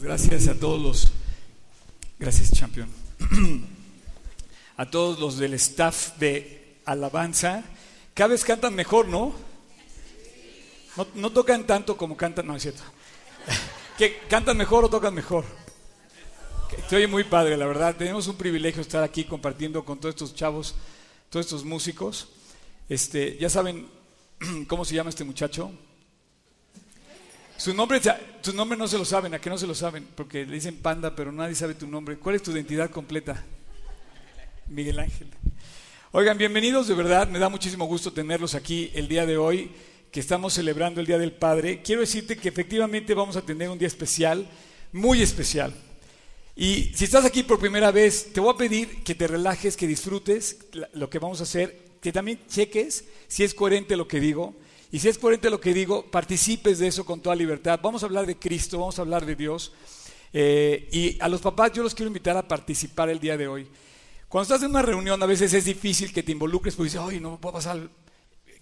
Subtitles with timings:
[0.00, 1.12] Gracias a todos los,
[2.18, 2.88] gracias campeón,
[4.76, 7.62] a todos los del staff de alabanza.
[8.12, 9.32] Cada vez cantan mejor, ¿no?
[11.14, 12.82] No, tocan tanto como cantan, no es cierto.
[13.98, 15.44] ¿Que cantan mejor o tocan mejor?
[16.76, 17.94] Estoy muy padre, la verdad.
[17.96, 20.74] Tenemos un privilegio estar aquí compartiendo con todos estos chavos,
[21.30, 22.28] todos estos músicos.
[22.88, 23.86] Este, ya saben
[24.66, 25.70] cómo se llama este muchacho.
[27.56, 28.00] Su nombre,
[28.42, 30.06] tu nombre no se lo saben, ¿a qué no se lo saben?
[30.16, 32.16] Porque le dicen panda, pero nadie sabe tu nombre.
[32.16, 33.44] ¿Cuál es tu identidad completa?
[34.66, 35.28] Miguel Ángel.
[36.10, 39.70] Oigan, bienvenidos, de verdad, me da muchísimo gusto tenerlos aquí el día de hoy,
[40.10, 41.80] que estamos celebrando el Día del Padre.
[41.80, 44.48] Quiero decirte que efectivamente vamos a tener un día especial,
[44.92, 45.74] muy especial.
[46.56, 49.86] Y si estás aquí por primera vez, te voy a pedir que te relajes, que
[49.86, 50.58] disfrutes
[50.92, 54.56] lo que vamos a hacer, que también cheques si es coherente lo que digo
[54.94, 57.80] y si es coherente lo que digo, participes de eso con toda libertad.
[57.82, 59.72] Vamos a hablar de Cristo, vamos a hablar de Dios.
[60.32, 63.66] Eh, y a los papás yo los quiero invitar a participar el día de hoy.
[64.28, 67.18] Cuando estás en una reunión a veces es difícil que te involucres porque dices, ay,
[67.18, 67.90] no puedo pasar,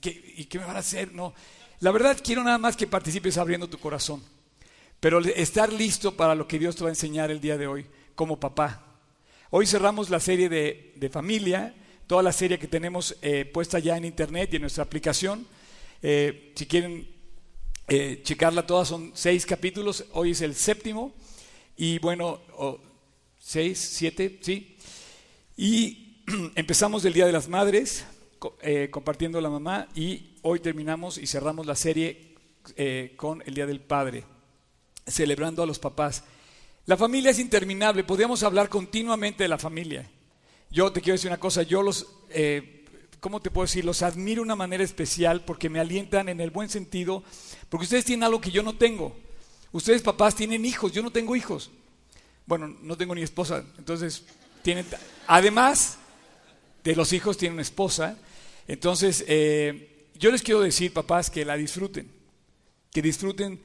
[0.02, 1.12] ¿y qué me van a hacer?
[1.12, 1.34] No.
[1.80, 4.22] La verdad quiero nada más que participes abriendo tu corazón.
[5.00, 7.84] Pero estar listo para lo que Dios te va a enseñar el día de hoy
[8.14, 8.86] como papá.
[9.50, 11.74] Hoy cerramos la serie de, familia,
[12.06, 15.46] toda la serie que tenemos eh, puesta ya en internet y en nuestra aplicación.
[16.04, 17.08] Eh, si quieren
[17.86, 21.14] eh, checarla todas, son seis capítulos, hoy es el séptimo,
[21.76, 22.40] y bueno,
[23.38, 24.76] seis, siete, sí.
[25.56, 26.16] Y
[26.56, 28.04] empezamos el Día de las Madres,
[28.62, 32.32] eh, compartiendo la mamá, y hoy terminamos y cerramos la serie
[33.16, 34.24] con el Día del Padre,
[35.06, 36.24] celebrando a los papás.
[36.86, 40.08] La familia es interminable, podríamos hablar continuamente de la familia.
[40.70, 42.06] Yo te quiero decir una cosa, yo los
[43.22, 43.84] ¿cómo te puedo decir?
[43.84, 47.22] Los admiro de una manera especial porque me alientan en el buen sentido,
[47.68, 49.16] porque ustedes tienen algo que yo no tengo.
[49.70, 51.70] Ustedes papás tienen hijos, yo no tengo hijos.
[52.46, 54.24] Bueno, no tengo ni esposa, entonces
[54.62, 54.84] tienen,
[55.28, 55.98] además
[56.82, 58.18] de los hijos tienen una esposa.
[58.66, 62.10] Entonces, eh, yo les quiero decir, papás, que la disfruten,
[62.90, 63.62] que disfruten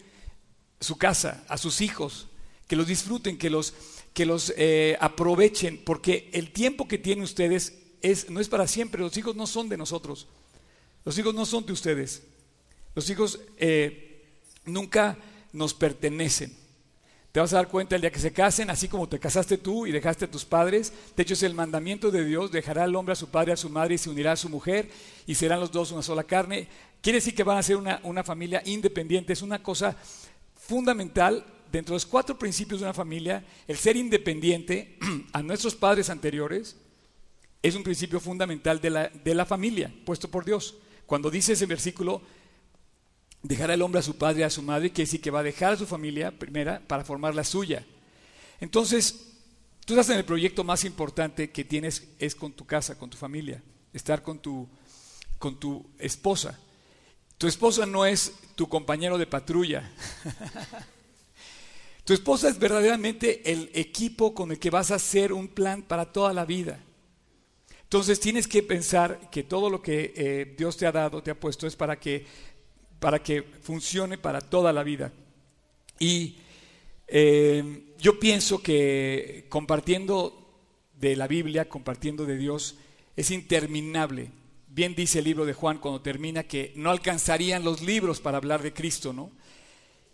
[0.80, 2.28] su casa, a sus hijos,
[2.68, 3.74] que los disfruten, que los,
[4.14, 7.77] que los eh, aprovechen, porque el tiempo que tienen ustedes
[8.30, 10.28] no es para siempre, los hijos no son de nosotros,
[11.06, 12.24] los hijos no son de ustedes,
[12.96, 14.26] los hijos eh,
[14.66, 15.18] nunca
[15.54, 16.56] nos pertenecen.
[17.32, 19.86] Te vas a dar cuenta el día que se casen, así como te casaste tú
[19.86, 20.92] y dejaste a tus padres.
[21.16, 23.70] De hecho, es el mandamiento de Dios: dejará el hombre a su padre, a su
[23.70, 24.90] madre y se unirá a su mujer
[25.28, 26.68] y serán los dos una sola carne.
[27.00, 29.34] Quiere decir que van a ser una familia independiente.
[29.34, 29.96] Es una cosa
[30.56, 34.98] fundamental dentro de los cuatro principios de una familia: el ser independiente
[35.32, 36.76] a nuestros padres anteriores,
[37.62, 40.76] es un principio fundamental de la, de la familia, puesto por Dios.
[41.06, 42.22] Cuando dice ese versículo,
[43.42, 45.44] dejará el hombre a su padre y a su madre, quiere decir que va a
[45.44, 47.86] dejar a su familia primera para formar la suya.
[48.60, 49.34] Entonces,
[49.86, 53.18] tú estás en el proyecto más importante que tienes es con tu casa, con tu
[53.18, 53.62] familia,
[53.94, 54.68] estar con tu,
[55.38, 56.60] con tu esposa.
[57.38, 59.92] Tu esposa no es tu compañero de patrulla.
[62.04, 66.12] tu esposa es verdaderamente el equipo con el que vas a hacer un plan para
[66.12, 66.80] toda la vida.
[67.88, 71.40] Entonces tienes que pensar que todo lo que eh, Dios te ha dado, te ha
[71.40, 72.26] puesto, es para que,
[73.00, 75.14] para que funcione para toda la vida.
[75.98, 76.36] Y
[77.08, 80.52] eh, yo pienso que compartiendo
[81.00, 82.76] de la Biblia, compartiendo de Dios,
[83.16, 84.32] es interminable.
[84.68, 88.64] Bien dice el libro de Juan cuando termina que no alcanzarían los libros para hablar
[88.64, 89.32] de Cristo, ¿no?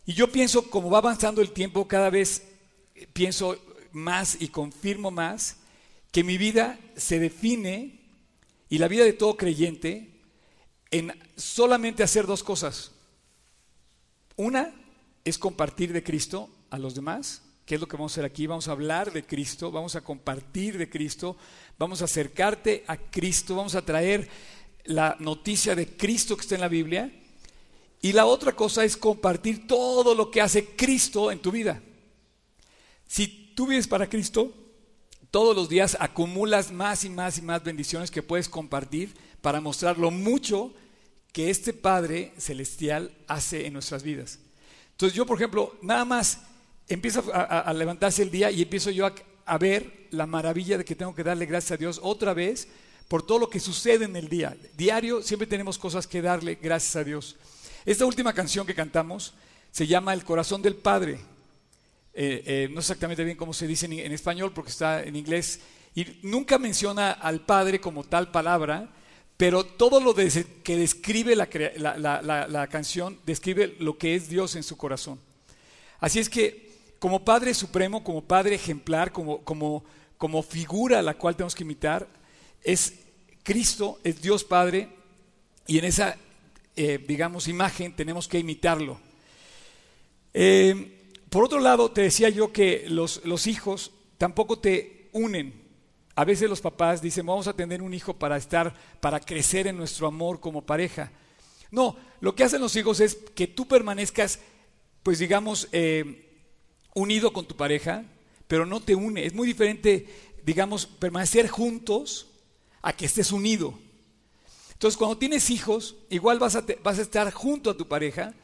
[0.05, 2.43] Y yo pienso, como va avanzando el tiempo, cada vez
[3.13, 3.57] pienso
[3.93, 5.57] más y confirmo más
[6.13, 7.99] que mi vida se define
[8.69, 10.11] y la vida de todo creyente
[10.91, 12.91] en solamente hacer dos cosas.
[14.35, 14.71] Una
[15.25, 18.45] es compartir de Cristo a los demás, que es lo que vamos a hacer aquí.
[18.45, 21.35] Vamos a hablar de Cristo, vamos a compartir de Cristo,
[21.79, 24.29] vamos a acercarte a Cristo, vamos a traer
[24.83, 27.11] la noticia de Cristo que está en la Biblia.
[28.03, 31.81] Y la otra cosa es compartir todo lo que hace Cristo en tu vida.
[33.07, 34.62] Si tú vives para Cristo,
[35.33, 39.97] todos los días acumulas más y más y más bendiciones que puedes compartir para mostrar
[39.97, 40.71] lo mucho
[41.31, 44.37] que este Padre Celestial hace en nuestras vidas.
[44.91, 46.41] Entonces yo, por ejemplo, nada más
[46.87, 49.15] empiezo a, levantarse el día y empiezo yo a,
[49.47, 52.67] a, ver la maravilla de que tengo que darle gracias a Dios otra vez
[53.07, 54.55] por todo lo que sucede en el día.
[54.77, 57.37] Diario siempre tenemos cosas que darle gracias a Dios.
[57.85, 59.33] Esta última canción que cantamos
[59.71, 61.32] se llama El corazón del Padre.
[62.15, 65.59] Eh, eh, no sé exactamente bien cómo se dice en, español porque está en inglés,
[65.95, 68.93] y nunca menciona al Padre como tal palabra,
[69.35, 75.19] pero todo lo que describe la, canción describe lo que es Dios en su corazón.
[75.99, 79.83] Así es que como Padre Supremo, como Padre ejemplar, como,
[80.47, 82.07] figura a la cual tenemos que imitar,
[82.63, 82.93] es
[83.43, 84.89] Cristo, es Dios Padre,
[85.65, 86.15] y en esa,
[86.75, 88.99] eh, digamos, imagen tenemos que imitarlo.
[91.33, 93.89] Por otro lado, te decía yo que los, hijos
[94.19, 95.63] tampoco te unen.
[96.13, 99.75] A veces los papás dicen, vamos a tener un hijo para estar, para crecer en
[99.75, 101.11] nuestro amor como pareja.
[101.71, 104.41] No, lo que hacen los hijos es que tú permanezcas,
[105.01, 106.45] pues digamos, eh,
[106.93, 108.03] unido con tu pareja,
[108.47, 109.25] pero no te une.
[109.25, 110.05] Es muy diferente,
[110.45, 112.27] digamos, permanecer juntos
[112.83, 113.73] a que estés unido.
[114.73, 118.35] Entonces, cuando tienes hijos, igual vas a, vas a estar junto a tu pareja,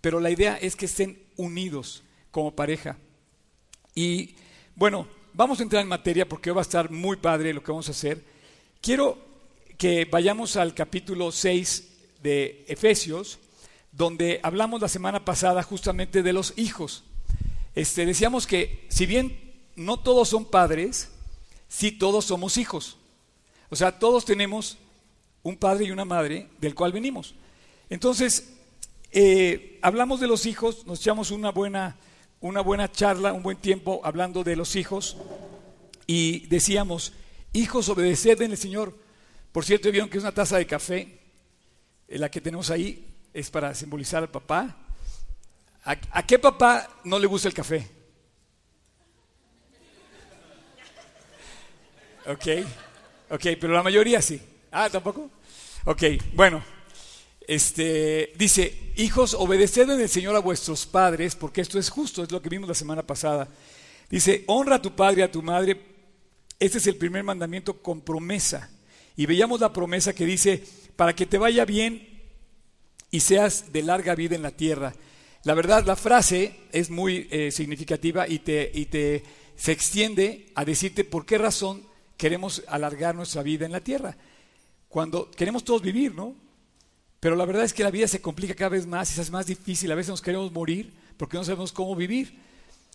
[0.00, 2.96] pero la idea es que estén unidos como pareja.
[3.94, 4.34] Y
[4.74, 7.88] bueno, vamos a entrar en materia porque va a estar muy padre lo que vamos
[7.88, 8.24] a hacer.
[8.80, 9.18] Quiero
[9.76, 11.88] que vayamos al capítulo 6
[12.22, 13.38] de Efesios,
[13.92, 17.04] donde hablamos la semana pasada justamente de los hijos.
[17.74, 19.38] Este, decíamos que si bien
[19.76, 21.10] no todos son padres,
[21.68, 22.96] sí todos somos hijos.
[23.70, 24.78] O sea, todos tenemos
[25.42, 27.34] un padre y una madre del cual venimos.
[27.90, 28.54] Entonces,
[29.10, 31.96] eh, hablamos de los hijos, nos echamos una buena,
[32.40, 35.16] una buena charla, un buen tiempo hablando de los hijos
[36.06, 37.12] y decíamos,
[37.52, 38.96] hijos, obedeced en el Señor.
[39.52, 41.20] Por cierto, vieron que es una taza de café,
[42.06, 44.76] eh, la que tenemos ahí es para simbolizar al papá.
[45.84, 47.88] ¿A, qué papá no le gusta el café?
[52.26, 52.46] Ok,
[53.30, 54.40] ok, pero la mayoría sí.
[54.70, 55.30] Ah, ¿tampoco?
[55.86, 56.02] Ok,
[56.34, 56.77] bueno.
[57.48, 62.30] Este, dice, hijos, obedeced en el Señor a vuestros padres, porque esto es justo, es
[62.30, 63.48] lo que vimos la semana pasada.
[64.10, 65.80] Dice, honra a tu padre y a tu madre.
[66.60, 68.70] Este es el primer mandamiento con promesa.
[69.16, 70.62] Y veíamos la promesa que dice,
[70.94, 72.20] para que te vaya bien
[73.10, 74.94] y seas de larga vida en la tierra.
[75.44, 79.24] La verdad, la frase es muy eh, significativa y, te, y te,
[79.56, 81.82] se extiende a decirte por qué razón
[82.18, 84.18] queremos alargar nuestra vida en la tierra.
[84.90, 86.47] Cuando queremos todos vivir, ¿no?
[87.20, 89.46] Pero la verdad es que la vida se complica cada vez más y es más
[89.46, 89.90] difícil.
[89.90, 92.38] A veces nos queremos morir porque no sabemos cómo vivir.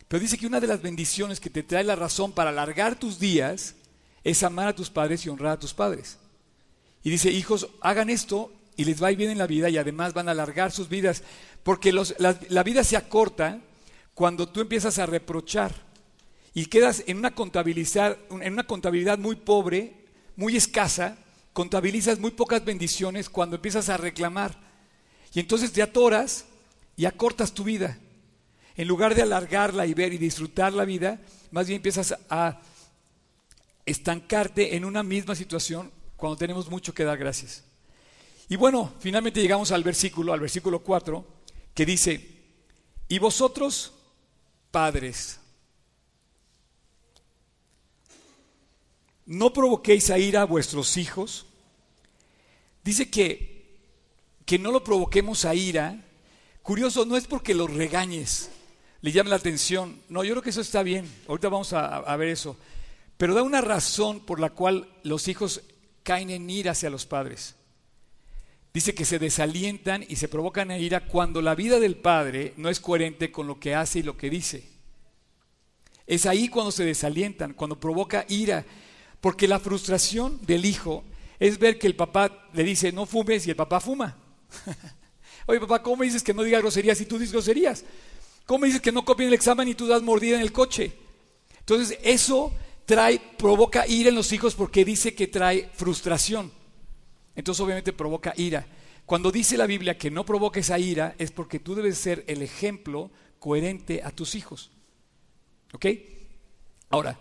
[0.07, 3.19] Pero dice que una de las bendiciones que te trae la razón para alargar tus
[3.19, 3.75] días
[4.23, 6.17] es amar a tus padres y honrar a tus padres.
[7.03, 9.77] Y dice, hijos, hagan esto y les va a ir bien en la vida y
[9.77, 11.23] además van a alargar sus vidas.
[11.63, 13.59] Porque la, vida se acorta
[14.13, 15.73] cuando tú empiezas a reprochar
[16.53, 20.05] y quedas en una contabilidad muy pobre,
[20.35, 21.17] muy escasa,
[21.53, 24.59] contabilizas muy pocas bendiciones cuando empiezas a reclamar.
[25.33, 26.45] Y entonces te atoras
[26.95, 27.97] y acortas tu vida.
[28.75, 31.21] En lugar de alargarla y ver y disfrutar la vida,
[31.51, 32.59] más bien empiezas a
[33.85, 37.63] estancarte en una misma situación cuando tenemos mucho que dar gracias.
[38.50, 41.25] Y bueno, finalmente llegamos al versículo, al versículo 4,
[41.73, 42.29] que dice,
[43.07, 43.94] y vosotros,
[44.71, 45.39] padres,
[49.25, 51.45] no provoquéis a ira a vuestros hijos.
[52.83, 53.77] Dice que,
[54.45, 56.03] que no lo provoquemos a ira.
[56.61, 58.49] Curioso, no es porque los regañes,
[59.01, 59.99] le llame la atención.
[60.09, 61.09] No, yo creo que eso está bien.
[61.27, 62.57] Ahorita vamos a, a ver eso.
[63.17, 65.61] Pero da una razón por la cual los hijos
[66.03, 67.55] caen en ira hacia los padres.
[68.73, 72.69] Dice que se desalientan y se provocan a ira cuando la vida del padre no
[72.69, 74.67] es coherente con lo que hace y lo que dice.
[76.07, 78.65] Es ahí cuando se desalientan, cuando provoca ira.
[79.24, 81.06] Porque la frustración del hijo
[81.39, 84.18] es ver que el papá le dice no fumes y el papá fuma.
[85.48, 87.86] Oye papá, ¿cómo dices que no diga groserías y tú dices groserías?
[88.46, 90.92] ¿Cómo dices que no copien el examen y tú das mordida en el coche?
[91.58, 92.53] Entonces eso
[92.86, 96.51] trae, provoca ira en los hijos porque dice que trae frustración.
[97.34, 98.68] Entonces obviamente provoca ira.
[99.06, 102.42] Cuando dice la Biblia que no provoca esa ira es porque tú debes ser el
[102.42, 104.72] ejemplo coherente a tus hijos.
[105.72, 105.86] ¿Ok?
[106.89, 107.18] Ahora,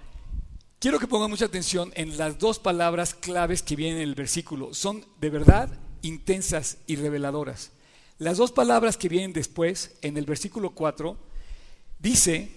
[0.82, 4.74] Quiero que pongan mucha atención en las dos palabras claves que vienen en el versículo.
[4.74, 5.70] Son de verdad
[6.02, 7.70] intensas y reveladoras.
[8.18, 11.16] Las dos palabras que vienen después, en el versículo 4,
[12.00, 12.50] dice,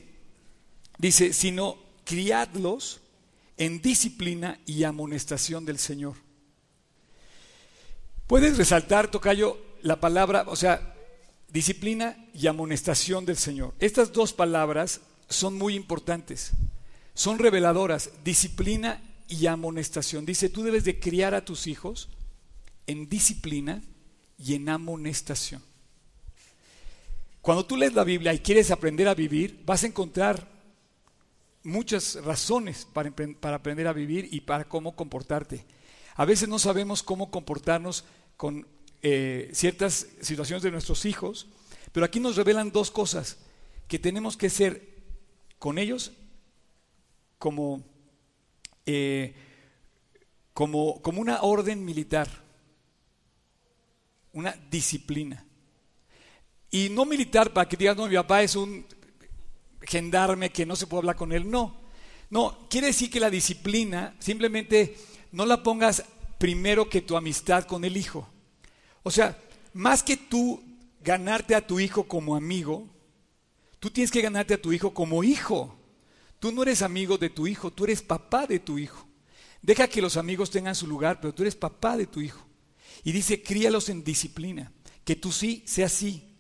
[0.98, 3.00] dice, sino criadlos
[3.58, 6.16] en disciplina y amonestación del Señor.
[8.26, 10.96] Puedes resaltar, Tocayo, la palabra, o sea,
[11.50, 13.76] disciplina y amonestación del Señor.
[13.78, 16.54] Estas dos palabras son muy importantes
[17.16, 20.26] son reveladoras, disciplina y amonestación.
[20.26, 22.10] Dice, tú debes de criar a tus hijos
[22.86, 23.82] en disciplina
[24.38, 25.64] y en amonestación.
[27.42, 30.48] Cuando tú lees la Biblia y quieres aprender a vivir, vas a encontrar
[31.64, 35.66] muchas razones para, para, aprender a vivir y para cómo comportarte.
[36.16, 38.04] A veces no sabemos cómo comportarnos
[38.36, 38.68] con
[39.02, 41.48] eh, ciertas situaciones de nuestros hijos,
[41.94, 43.38] pero aquí nos revelan dos cosas,
[43.88, 44.96] que tenemos que ser
[45.60, 46.12] con ellos
[47.38, 47.84] como,
[48.86, 49.36] eh,
[50.54, 52.28] como, como una orden militar,
[54.34, 55.46] una disciplina.
[56.72, 58.86] Y no militar para que digas, no, mi papá es un
[59.82, 61.50] gendarme que no se puede hablar con él.
[61.50, 61.80] No,
[62.30, 64.98] no, quiere decir que la disciplina simplemente
[65.32, 66.04] no la pongas
[66.38, 68.28] primero que tu amistad con el hijo.
[69.04, 69.38] O sea,
[69.74, 70.62] más que tú
[71.02, 72.90] ganarte a tu hijo como amigo,
[73.80, 75.78] tú tienes que ganarte a tu hijo como hijo.
[76.46, 79.08] Tú no eres amigo de tu hijo, tú eres papá de tu hijo.
[79.64, 82.46] Deja que los amigos tengan su lugar, pero tú eres papá de tu hijo.
[83.04, 84.72] Y dice, críalos en disciplina,
[85.04, 86.36] que tú sí sea sí.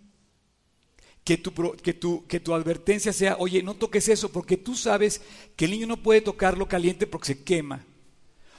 [1.23, 5.21] Que tu, que, tu, que tu advertencia sea, oye, no toques eso, porque tú sabes
[5.55, 7.83] que el niño no puede tocarlo caliente porque se quema.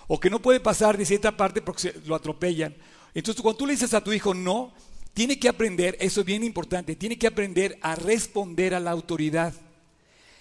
[0.08, 2.74] O que no puede pasar de cierta parte porque lo atropellan.
[3.14, 4.74] Entonces, cuando tú le dices a tu hijo no,
[5.14, 9.54] tiene que aprender, eso es bien importante, tiene que aprender a responder a la autoridad.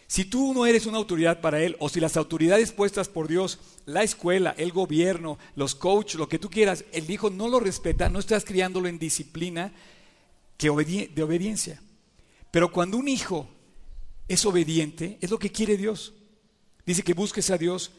[0.08, 3.60] Si tú no eres una autoridad para él, o si las autoridades puestas por Dios,
[3.86, 8.10] la escuela, el gobierno, los coaches, lo que tú quieras, el hijo no lo respeta,
[8.10, 9.74] no estás criándolo en disciplina
[10.58, 10.68] que
[11.14, 11.82] de obediencia.
[12.52, 13.50] Pero cuando un hijo
[14.28, 16.14] es obediente, es lo que quiere Dios.
[16.86, 17.92] Dice que busques a Dios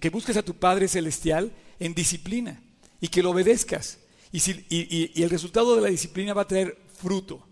[0.00, 2.62] que busques a tu Padre Celestial en disciplina
[3.00, 3.98] y que lo obedezcas.
[4.32, 4.38] Y,
[4.70, 7.46] y, el resultado de la disciplina va a traer fruto.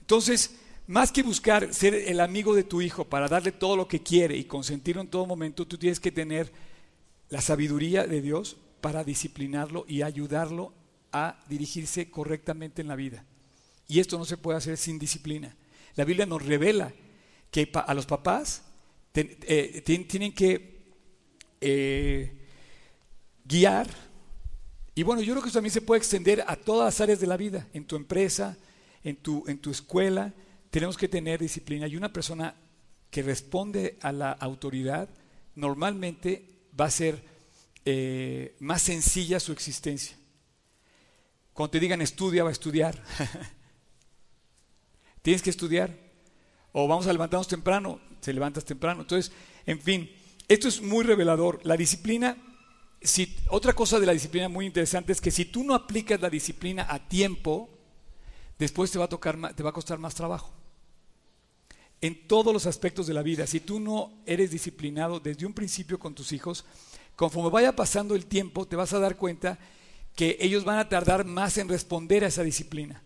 [0.00, 0.54] Entonces,
[0.86, 4.36] más que buscar ser el amigo de tu hijo para darle todo lo que quiere
[4.36, 6.52] y consentirlo en todo momento, tú tienes que tener
[7.28, 10.72] la sabiduría de Dios para disciplinarlo y ayudarlo
[11.12, 13.24] a dirigirse correctamente en la vida.
[13.88, 15.56] Y esto no se puede hacer sin disciplina.
[15.94, 16.92] La Biblia nos revela
[17.50, 18.62] que a los papás
[19.14, 20.76] eh, tienen que
[21.60, 22.32] eh,
[23.44, 23.88] guiar.
[24.94, 27.26] Y bueno, yo creo que eso también se puede extender a todas las áreas de
[27.26, 28.56] la vida, en tu empresa,
[29.02, 30.34] en tu, en tu escuela.
[30.76, 31.86] Tenemos que tener disciplina.
[31.86, 32.54] Y una persona
[33.10, 35.08] que responde a la autoridad
[35.54, 37.24] normalmente va a ser
[37.86, 40.18] eh, más sencilla su existencia.
[41.54, 43.02] Cuando te digan estudia, va a estudiar.
[45.22, 45.96] Tienes que estudiar.
[46.72, 49.00] O vamos a levantarnos temprano, se levantas temprano.
[49.00, 49.32] Entonces,
[49.64, 50.10] en fin,
[50.46, 51.58] esto es muy revelador.
[51.64, 52.36] La disciplina,
[53.00, 56.28] si, otra cosa de la disciplina muy interesante es que si tú no aplicas la
[56.28, 57.70] disciplina a tiempo,
[58.58, 60.55] después te va a, tocar, te va a costar más trabajo.
[62.00, 65.98] En todos los aspectos de la vida, si tú no eres disciplinado desde un principio
[65.98, 66.64] con tus hijos,
[67.14, 69.58] conforme vaya pasando el tiempo, te vas a dar cuenta
[70.14, 73.02] que ellos van a tardar más en responder a esa disciplina.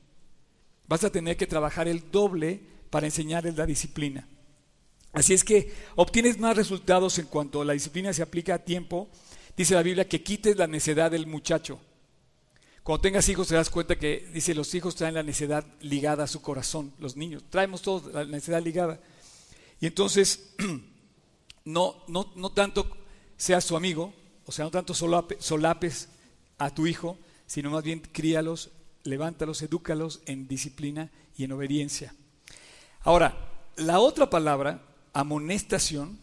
[0.89, 4.27] Vas a tener que trabajar el doble para enseñarles la disciplina.
[5.13, 9.09] Así es que obtienes más resultados en cuanto la disciplina se aplica a tiempo.
[9.57, 11.81] Dice la Biblia que quites la necedad del muchacho.
[12.91, 16.27] Cuando tengas hijos te das cuenta que, dice, los hijos traen la necedad ligada a
[16.27, 18.99] su corazón, los niños, traemos todos la necedad ligada.
[19.79, 20.57] Y entonces,
[21.65, 22.91] no, no, no tanto
[23.37, 24.13] seas su amigo,
[24.45, 26.09] o sea, no tanto solapes
[26.59, 27.17] a tu hijo,
[27.47, 28.71] sino más bien críalos,
[29.05, 32.13] levántalos, edúcalos en disciplina y en obediencia.
[33.03, 34.83] Ahora, la otra palabra
[35.13, 36.19] amonestación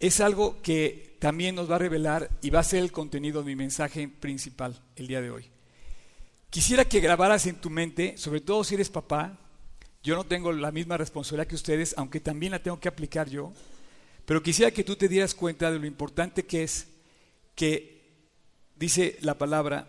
[0.00, 3.46] es algo que también nos va a revelar y va a ser el contenido de
[3.46, 5.52] mi mensaje principal el día de hoy.
[6.50, 9.38] Quisiera que grabaras en tu mente, sobre todo si eres papá,
[10.02, 13.52] yo no tengo la misma responsabilidad que ustedes, aunque también la tengo que aplicar yo,
[14.24, 16.86] pero quisiera que tú te dieras cuenta de lo importante que es
[17.54, 17.98] que,
[18.76, 19.88] dice la palabra,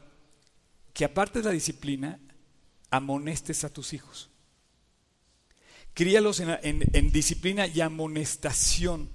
[0.93, 2.19] que aparte de la disciplina,
[2.89, 4.29] amonestes a tus hijos.
[5.93, 9.09] Críalos en, disciplina y amonestación.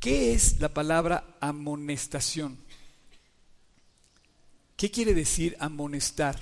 [0.00, 2.58] ¿Qué es la palabra amonestación?
[4.76, 6.38] ¿Qué quiere decir amonestar?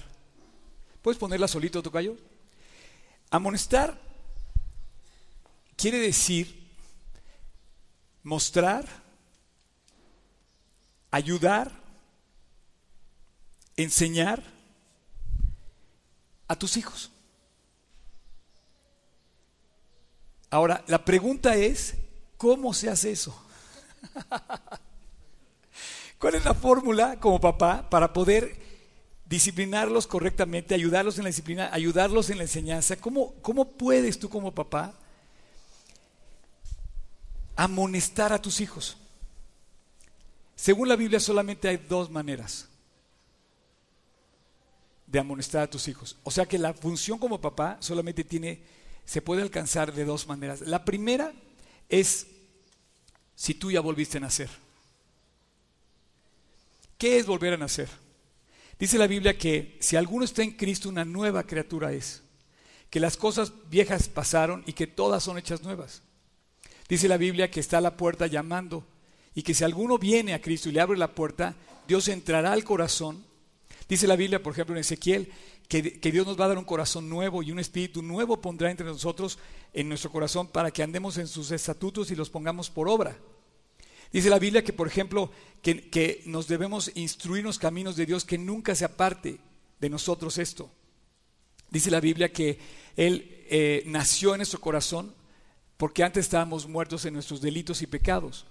[1.03, 2.17] ¿Puedes ponerla solito, Tocayo?
[3.31, 3.99] Amonestar
[5.77, 6.63] quiere decir
[8.23, 8.87] mostrar,
[11.11, 11.73] ayudar,
[13.77, 14.43] enseñar
[16.49, 17.11] a tus hijos.
[20.51, 21.95] Ahora, la pregunta es,
[22.37, 23.35] ¿cómo se hace eso?
[26.23, 28.57] ¿Cuál es la fórmula como papá para poder
[29.27, 32.95] disciplinarlos correctamente, ayudarlos en la disciplina, ayudarlos en la enseñanza?
[32.95, 34.95] ¿Cómo, cómo puedes tú como papá
[37.57, 38.97] amonestar a tus hijos?
[40.55, 42.69] Según la Biblia solamente hay dos maneras
[45.09, 46.17] de amonestar a tus hijos.
[46.23, 48.63] O sea que la función como papá solamente tiene
[49.05, 50.61] se puede alcanzar de dos maneras.
[50.61, 51.33] La primera
[51.89, 52.29] es
[53.35, 54.51] si tú ya volviste a nacer.
[57.03, 57.89] ¿Qué es volver a nacer?
[58.79, 62.23] Dice la Biblia que si alguno está en Cristo, una nueva criatura es.
[62.91, 66.05] que las cosas viejas pasaron y que todas son hechas nuevas.
[66.89, 68.87] Dice la Biblia que está a la puerta llamando
[69.35, 71.57] y que si alguno viene a Cristo y le abre la puerta,
[71.89, 73.25] Dios entrará al corazón.
[73.89, 75.29] Dice la Biblia, por ejemplo, en Ezequiel,
[75.67, 78.71] que, que, Dios nos va a dar un corazón nuevo y un espíritu nuevo pondrá
[78.71, 79.41] entre nosotros
[79.73, 83.19] en nuestro corazón para que andemos en sus estatutos y los pongamos por obra.
[84.13, 85.31] Dice la Biblia que, por ejemplo,
[85.63, 89.39] que, nos debemos instruir los caminos de Dios, que nunca se aparte
[89.81, 90.71] de nosotros esto.
[91.71, 92.59] Dice la Biblia que
[92.97, 95.15] Él eh, nació en nuestro corazón
[95.79, 98.47] porque antes estábamos muertos en nuestros delitos y pecados.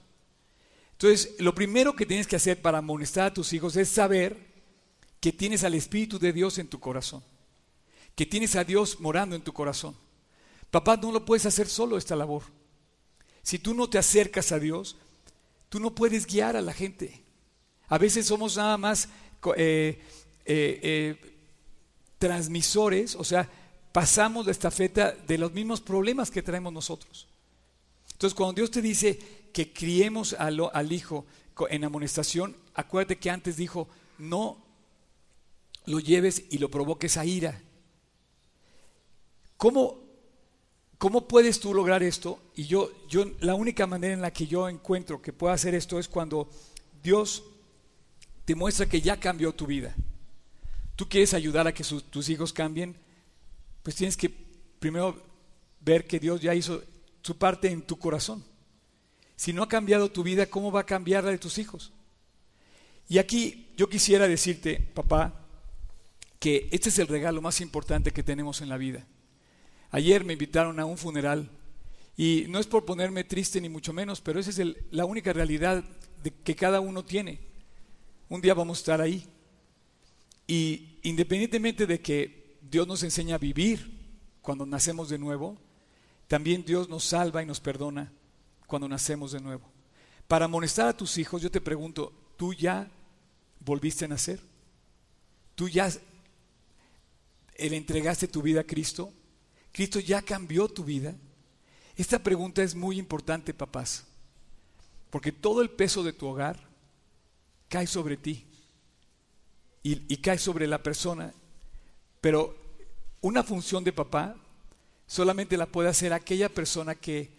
[0.94, 4.38] Entonces, lo primero que tienes que hacer para amonestar a tus hijos es saber
[5.20, 7.24] que tienes al Espíritu de Dios en tu corazón,
[8.16, 9.96] que tienes a Dios morando en tu corazón.
[10.72, 12.44] Papá, no lo puedes hacer solo esta labor.
[13.44, 14.98] Si tú no te acercas a Dios,
[15.72, 17.24] tú no puedes guiar a la gente.
[17.88, 19.08] A veces somos nada más
[19.56, 20.04] eh,
[20.44, 21.16] eh,
[22.20, 23.50] transmisores, o sea,
[23.94, 27.26] pasamos la estafeta de los mismos problemas que traemos nosotros.
[28.12, 29.18] Entonces, cuando Dios te dice
[29.54, 31.26] que criemos al, al hijo
[31.70, 33.88] en amonestación, acuérdate que antes dijo,
[34.18, 34.58] no
[35.86, 37.62] lo lleves y lo provoques a ira.
[39.56, 40.00] ¿Cómo,
[41.02, 42.40] ¿Cómo puedes tú lograr esto?
[42.56, 45.98] Y yo, yo, la única manera en la que yo encuentro que puedo hacer esto
[45.98, 46.48] es cuando
[47.02, 47.44] Dios
[48.46, 49.96] te muestra que ya cambió tu vida.
[50.96, 52.96] Tú quieres ayudar a que tus hijos cambien,
[53.82, 55.20] pues tienes que primero
[55.80, 56.84] ver que Dios ya hizo
[57.24, 58.46] su parte en tu corazón.
[59.36, 61.92] Si no ha cambiado tu vida, ¿cómo va a cambiar la de tus hijos?
[63.10, 65.48] Y aquí yo quisiera decirte, papá,
[66.38, 69.08] que este es el regalo más importante que tenemos en la vida.
[69.92, 71.50] Ayer me invitaron a un funeral
[72.16, 75.84] y no es por ponerme triste ni mucho menos, pero esa es la única realidad
[76.44, 77.40] que cada uno tiene.
[78.30, 79.28] Un día vamos a estar ahí.
[80.48, 84.00] Y independientemente de que Dios nos enseña a vivir
[84.42, 85.58] cuando nacemos de nuevo,
[86.28, 88.14] también Dios nos salva y nos perdona
[88.68, 89.70] cuando nacemos de nuevo.
[90.28, 92.90] Para amonestar a tus hijos, yo te pregunto, ¿tú ya
[93.60, 94.40] volviste a nacer?
[95.56, 95.90] ¿Tú ya
[97.58, 99.12] le entregaste tu vida a Cristo?
[99.72, 101.16] ¿Cristo ya cambió tu vida?
[101.96, 104.06] Esta pregunta es muy importante, papás,
[105.10, 106.60] porque todo el peso de tu hogar
[107.70, 108.46] cae sobre ti
[109.84, 111.34] y, cae sobre la persona,
[112.20, 112.56] pero
[113.22, 114.36] una función de papá
[115.08, 117.32] solamente la puede hacer aquella persona que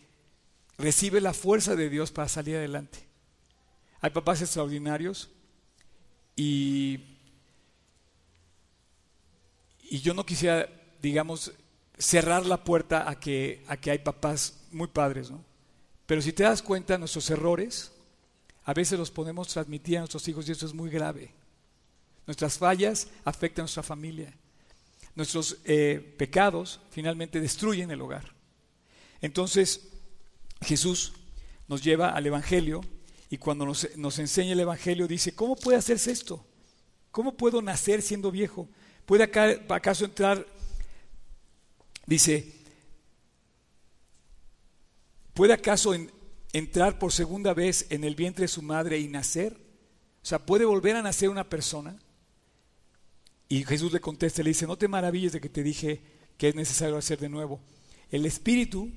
[0.78, 2.98] recibe la fuerza de Dios para salir adelante.
[4.00, 5.30] Hay papás extraordinarios
[6.34, 7.00] y,
[9.82, 10.68] y yo no quisiera,
[11.00, 11.52] digamos,
[11.98, 15.44] cerrar la puerta a que, a que hay papás muy padres, ¿no?
[16.06, 17.92] Pero si te das cuenta, nuestros errores
[18.64, 21.32] a veces los podemos transmitir a nuestros hijos y eso es muy grave.
[22.26, 24.32] Nuestras fallas afectan a nuestra familia.
[25.14, 28.32] Nuestros eh, pecados finalmente destruyen el hogar.
[29.20, 29.88] Entonces,
[30.60, 31.12] Jesús
[31.68, 32.80] nos lleva al Evangelio
[33.28, 36.44] y cuando nos, nos, enseña el Evangelio dice, ¿cómo puede hacerse esto?
[37.10, 38.68] ¿Cómo puedo nacer siendo viejo?
[39.06, 40.46] ¿Puede acaso entrar,
[42.12, 42.52] dice,
[45.34, 45.94] ¿puede acaso
[46.52, 49.56] entrar por segunda vez en el vientre de su madre y nacer?
[50.22, 51.98] O sea, ¿puede volver a nacer una persona?
[53.48, 56.00] Y Jesús le contesta, le dice, no te maravilles de que te dije
[56.38, 57.60] que es necesario hacer de nuevo.
[58.10, 58.90] El Espíritu,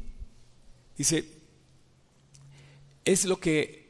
[0.98, 1.26] dice,
[3.04, 3.86] es lo que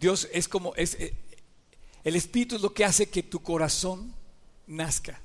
[0.00, 1.14] Dios es como, es, eh,
[2.04, 4.14] el Espíritu es lo que hace que tu corazón
[4.66, 5.20] nazca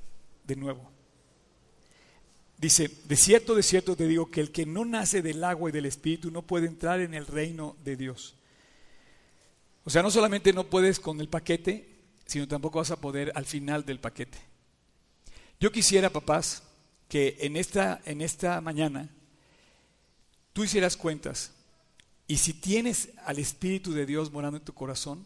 [0.46, 0.97] de nuevo.
[2.58, 5.74] Dice, de cierto, de cierto te digo que el que no nace del agua y
[5.74, 8.36] del Espíritu no puede entrar en el reino de Dios.
[9.84, 11.88] O sea, no solamente no puedes con el paquete,
[12.26, 14.40] sino tampoco vas a poder al final del paquete.
[15.60, 16.64] Yo quisiera, papás,
[17.08, 19.10] que en esta, en esta mañana
[20.52, 21.52] tú hicieras cuentas
[22.28, 25.26] y si tienes al Espíritu de Dios morando en tu corazón,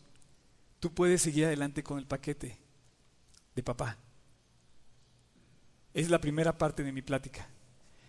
[0.80, 2.58] tú puedes seguir adelante con el paquete
[3.56, 3.98] de papá.
[5.94, 7.50] Es la primera parte de mi plática.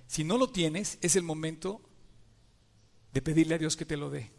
[0.07, 1.81] Si no lo tienes, es el momento
[3.13, 4.31] de pedirle a Dios que te lo dé.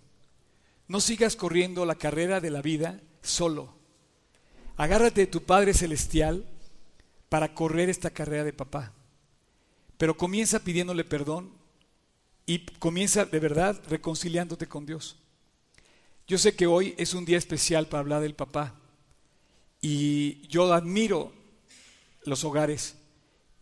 [0.87, 3.73] No sigas corriendo la carrera de la vida solo.
[4.77, 6.45] Agárrate de tu Padre Celestial
[7.29, 8.93] para correr esta carrera de papá.
[9.97, 11.51] Pero comienza pidiéndole perdón
[12.45, 15.17] y comienza de verdad reconciliándote con Dios.
[16.27, 18.75] Yo sé que hoy es un día especial para hablar del papá
[19.81, 21.33] y yo admiro
[22.23, 22.95] los hogares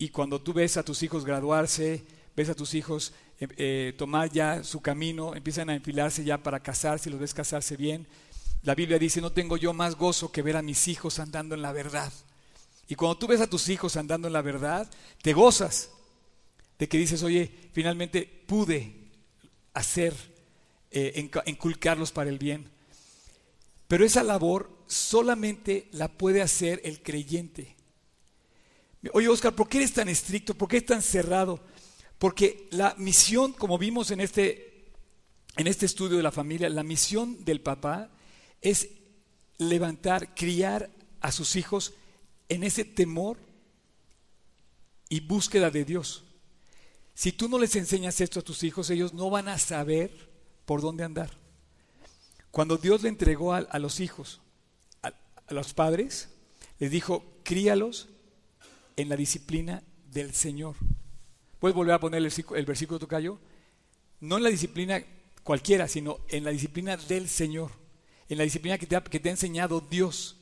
[0.02, 2.04] y cuando tú ves a tus hijos graduarse,
[2.36, 6.60] ves a tus hijos eh, eh, tomar ya su camino, empiezan a enfilarse ya para
[6.60, 8.08] casarse, los ves casarse bien,
[8.64, 11.62] la Biblia dice, no tengo yo más gozo que ver a mis hijos andando en
[11.62, 12.12] la verdad.
[12.88, 14.90] Y cuando tú ves a tus hijos andando en la verdad,
[15.22, 15.92] te gozas
[16.80, 18.96] de que dices, oye, finalmente pude
[19.76, 20.16] hacer,
[20.90, 22.72] eh, inculcarlos para el bien.
[23.88, 27.76] Pero esa labor solamente la puede hacer el creyente.
[29.14, 30.54] Oye, Oscar, ¿por qué eres tan estricto?
[30.54, 31.60] ¿Por qué eres tan cerrado?
[32.20, 34.92] Porque la misión, como vimos en este,
[35.58, 38.12] en este estudio de la familia, la misión del papá
[38.62, 38.90] es
[39.58, 41.94] levantar, criar a sus hijos
[42.48, 43.38] en ese temor
[45.10, 46.24] y búsqueda de Dios.
[47.14, 50.30] Si tú no les enseñas esto a tus hijos, ellos no van a saber
[50.66, 51.32] por dónde andar.
[52.52, 54.42] Cuando Dios le entregó a, los hijos,
[55.02, 55.14] a,
[55.50, 56.30] los padres,
[56.80, 58.10] les dijo, críalos
[59.02, 60.76] en la disciplina del Señor.
[61.60, 63.40] ¿Puedes volver a poner el, el versículo Tocayo?
[64.20, 65.04] No en la disciplina
[65.44, 67.72] cualquiera, sino en la disciplina del Señor,
[68.30, 70.38] en la disciplina que te, ha enseñado Dios.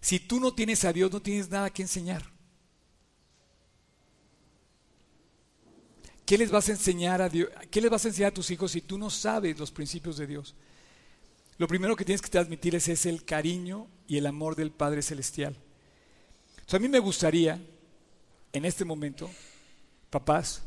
[0.00, 2.22] Si tú no tienes a Dios, no tienes nada que enseñar.
[6.24, 7.50] ¿Qué les vas a enseñar a Dios?
[7.70, 10.26] ¿Qué les vas a enseñar a tus hijos si tú no sabes los principios de
[10.26, 10.54] Dios?
[11.56, 15.56] Lo primero que tienes que transmitir es el cariño y el amor del Padre Celestial.
[16.70, 17.64] a mí me gustaría,
[18.56, 19.30] en este momento,
[20.08, 20.62] papás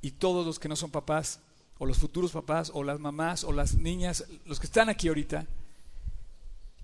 [0.00, 1.40] y todos los que no son papás,
[1.78, 5.46] o los futuros papás, o las mamás, o las niñas, los que están aquí ahorita,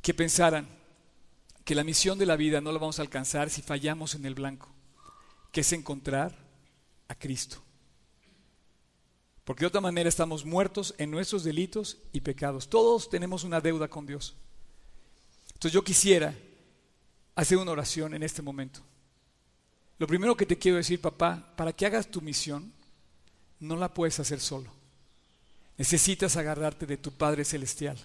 [0.02, 0.68] que pensaran
[1.64, 4.34] que la misión de la vida no la vamos a alcanzar si fallamos en el
[4.34, 4.68] blanco,
[5.52, 6.36] que es encontrar
[7.08, 7.62] a Cristo.
[9.44, 12.68] Porque de otra manera estamos muertos en nuestros delitos y pecados.
[12.68, 14.36] Todos tenemos una deuda con Dios.
[15.54, 16.34] Entonces yo quisiera
[17.34, 18.82] hacer una oración en este momento.
[19.98, 22.72] Lo primero que te quiero decir, papá, para que hagas tu misión,
[23.60, 24.70] no la puedes hacer solo.
[25.78, 27.98] Necesitas agarrarte de tu Padre Celestial.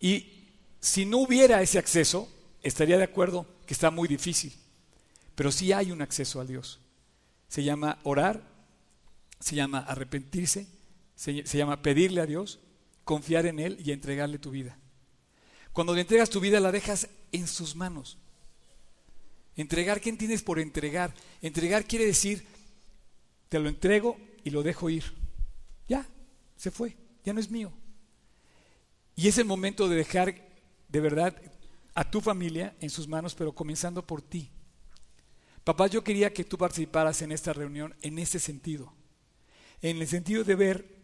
[0.00, 0.44] Y
[0.80, 2.28] si no hubiera ese acceso,
[2.62, 4.52] estaría de acuerdo que está muy difícil.
[5.34, 6.80] Pero sí hay un acceso a Dios.
[7.48, 8.56] Se llama orar
[9.40, 10.66] se llama arrepentirse,
[11.14, 12.58] se, llama pedirle a Dios,
[13.04, 14.78] confiar en Él y entregarle tu vida.
[15.72, 18.18] Cuando le entregas tu vida la dejas en sus manos.
[19.56, 21.14] Entregar, ¿qué entiendes por entregar?
[21.40, 22.46] Entregar quiere decir,
[23.48, 25.04] te lo entrego y lo dejo ir.
[25.88, 26.06] Ya,
[26.56, 27.72] se fue, ya no es mío.
[29.14, 30.34] Y es el momento de dejar
[30.88, 31.34] de verdad
[31.94, 34.50] a tu familia en sus manos, pero comenzando por ti.
[35.64, 38.92] Papá, yo quería que tú participaras en esta reunión en ese sentido
[39.82, 40.96] en el sentido de ver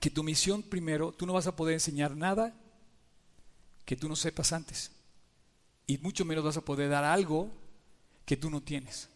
[0.00, 2.58] que tu misión primero, tú no vas a poder enseñar nada
[3.84, 4.92] que tú no sepas antes.
[5.86, 7.50] Y mucho menos vas a poder dar algo
[8.24, 9.08] que tú no tienes.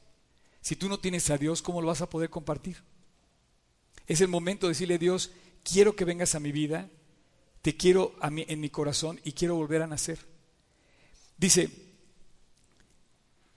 [0.61, 2.83] Si tú no tienes a Dios, ¿cómo lo vas a poder compartir?
[4.07, 5.31] Es el momento de decirle a Dios,
[5.63, 6.89] quiero que vengas a mi vida,
[7.63, 10.19] te quiero a en mi corazón y quiero volver a nacer.
[11.37, 11.71] Dice,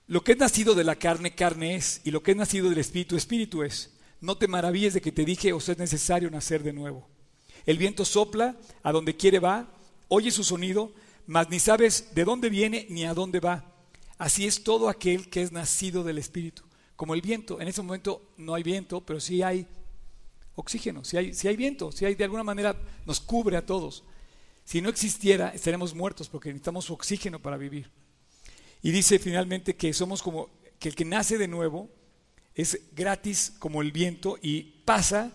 [0.07, 2.79] lo que es nacido de la carne, carne es, y lo que es nacido del
[2.79, 3.93] espíritu, espíritu es.
[4.21, 7.07] No te maravilles de que te dije, os es necesario nacer de nuevo.
[7.65, 9.71] El viento sopla, a donde quiere va,
[10.07, 10.91] oye su sonido,
[11.27, 13.78] mas ni sabes de dónde viene ni a dónde va.
[14.19, 16.61] Así es todo aquel que es nacido del Espíritu.
[16.95, 19.65] Como el viento, en ese momento no hay viento, pero sí hay
[20.55, 24.03] oxígeno, si hay, viento, si hay de alguna manera nos cubre a todos.
[24.65, 27.89] Si no existiera, estaremos muertos porque necesitamos oxígeno para vivir.
[28.81, 31.89] Y dice finalmente que somos como que el que nace de nuevo
[32.53, 35.31] es gratis como el viento y pasa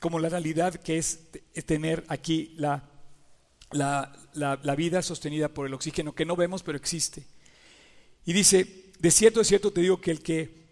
[0.00, 1.20] como la realidad que es
[1.66, 2.90] tener aquí la,
[3.70, 7.24] la, vida sostenida por el oxígeno, que no vemos pero existe.
[8.24, 10.64] Y dice, de cierto, de cierto te digo que el que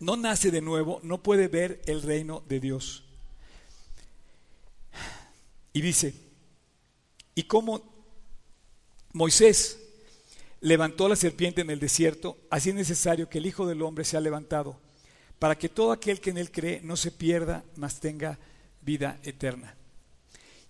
[0.00, 3.04] no nace de nuevo no puede ver el reino de Dios.
[5.72, 6.14] Y dice,
[7.34, 7.82] y como
[9.12, 9.78] Moisés
[10.60, 14.20] levantó la serpiente en el desierto, así es necesario que el Hijo del Hombre sea
[14.20, 14.80] levantado
[15.38, 18.38] para que todo aquel que en él cree no se pierda, mas tenga
[18.80, 19.76] vida eterna.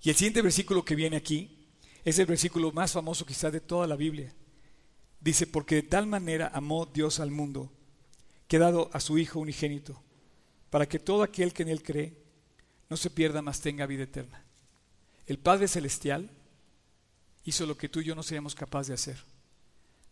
[0.03, 1.67] Y el siguiente versículo que viene aquí
[2.05, 4.33] es el versículo más famoso quizás de toda la Biblia.
[5.29, 7.71] Dice, porque de tal manera amó Dios al mundo,
[8.47, 10.03] que ha dado a su Hijo unigénito,
[10.71, 12.17] para que todo aquel que en él cree
[12.89, 14.43] no se pierda, mas tenga vida eterna.
[15.27, 16.31] El Padre Celestial
[17.45, 19.23] hizo lo que tú y yo no seríamos capaces de hacer.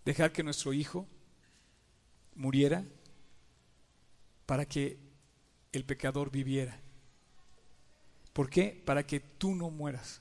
[0.04, 1.06] Dejar que nuestro Hijo
[2.34, 2.84] muriera
[4.44, 4.98] para que
[5.72, 6.78] el pecador viviera.
[8.34, 8.82] ¿Por qué?
[8.84, 10.20] Para que tú no mueras.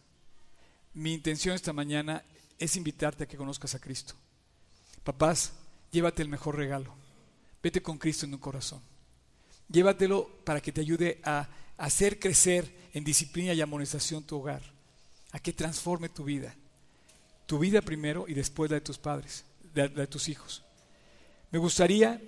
[0.93, 2.23] Mi intención esta mañana
[2.58, 4.15] es invitarte a que conozcas a Cristo.
[5.05, 5.53] Papás,
[5.91, 6.93] llévate el mejor regalo.
[7.61, 8.81] Vete con Cristo en tu corazón.
[9.69, 14.63] Llévatelo para que te ayude a hacer crecer en disciplina y amonestación tu hogar,
[15.31, 16.55] a que transforme tu vida.
[17.45, 20.63] Tu vida primero y después la de tus padres, la de tus hijos.
[21.51, 22.19] Me gustaría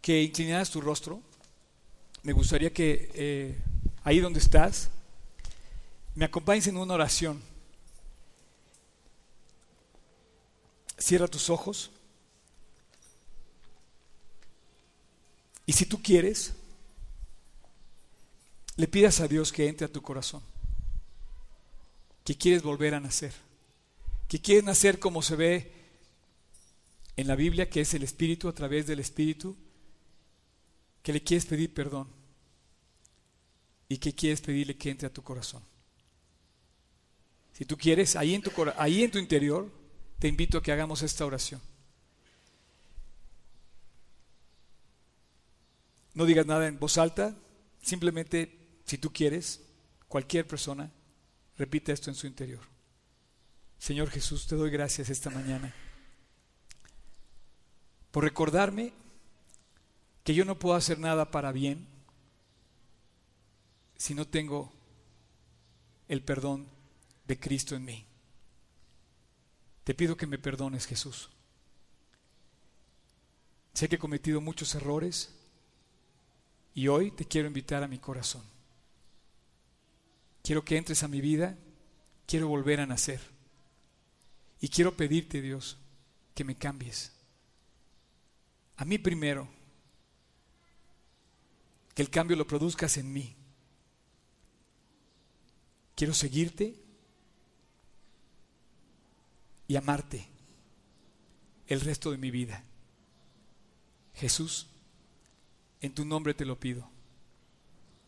[0.00, 1.20] que inclinaras tu rostro.
[2.22, 3.58] Me gustaría que eh,
[4.04, 4.90] ahí donde estás,
[6.14, 7.42] me acompañes en una oración.
[11.00, 11.90] Cierra tus ojos.
[15.66, 16.52] Y si tú quieres,
[18.76, 20.42] le pidas a Dios que entre a tu corazón,
[22.24, 23.32] que quieres volver a nacer,
[24.28, 25.72] que quieres nacer como se ve
[27.16, 29.56] en la Biblia, que es el Espíritu a través del Espíritu,
[31.02, 32.08] que le quieres pedir perdón
[33.88, 35.62] y que quieres pedirle que entre a tu corazón.
[37.52, 39.70] Si tú quieres, ahí en tu, ahí en tu interior,
[40.20, 41.60] te invito a que hagamos esta oración.
[46.12, 47.34] No digas nada en voz alta,
[47.80, 49.62] simplemente si tú quieres,
[50.08, 50.90] cualquier persona,
[51.56, 52.60] repite esto en su interior.
[53.78, 55.74] Señor Jesús, te doy gracias esta mañana
[58.10, 58.92] por recordarme
[60.22, 61.86] que yo no puedo hacer nada para bien
[63.96, 64.70] si no tengo
[66.08, 66.66] el perdón
[67.26, 68.09] de Cristo en mí.
[69.90, 71.30] Te pido que me perdones, Jesús.
[73.74, 75.34] Sé que he cometido muchos errores
[76.74, 78.44] y hoy te quiero invitar a mi corazón.
[80.44, 81.58] Quiero que entres a mi vida,
[82.24, 83.20] quiero volver a nacer.
[84.60, 85.76] Y quiero pedirte, Dios,
[86.36, 87.10] que me cambies.
[88.76, 89.48] A mí primero,
[91.96, 93.34] que el cambio lo produzcas en mí.
[95.96, 96.80] Quiero seguirte
[99.70, 100.26] y amarte
[101.68, 102.64] el resto de mi vida.
[104.16, 104.66] Jesús,
[105.80, 106.90] en tu nombre te lo pido.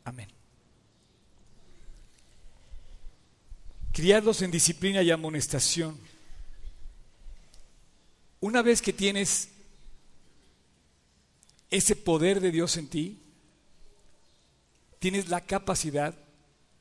[0.03, 0.29] Amén.
[3.93, 5.97] Criarlos en disciplina y amonestación.
[8.41, 9.49] Una vez que tienes
[11.71, 13.21] ese poder de Dios en ti,
[14.99, 16.13] tienes la capacidad,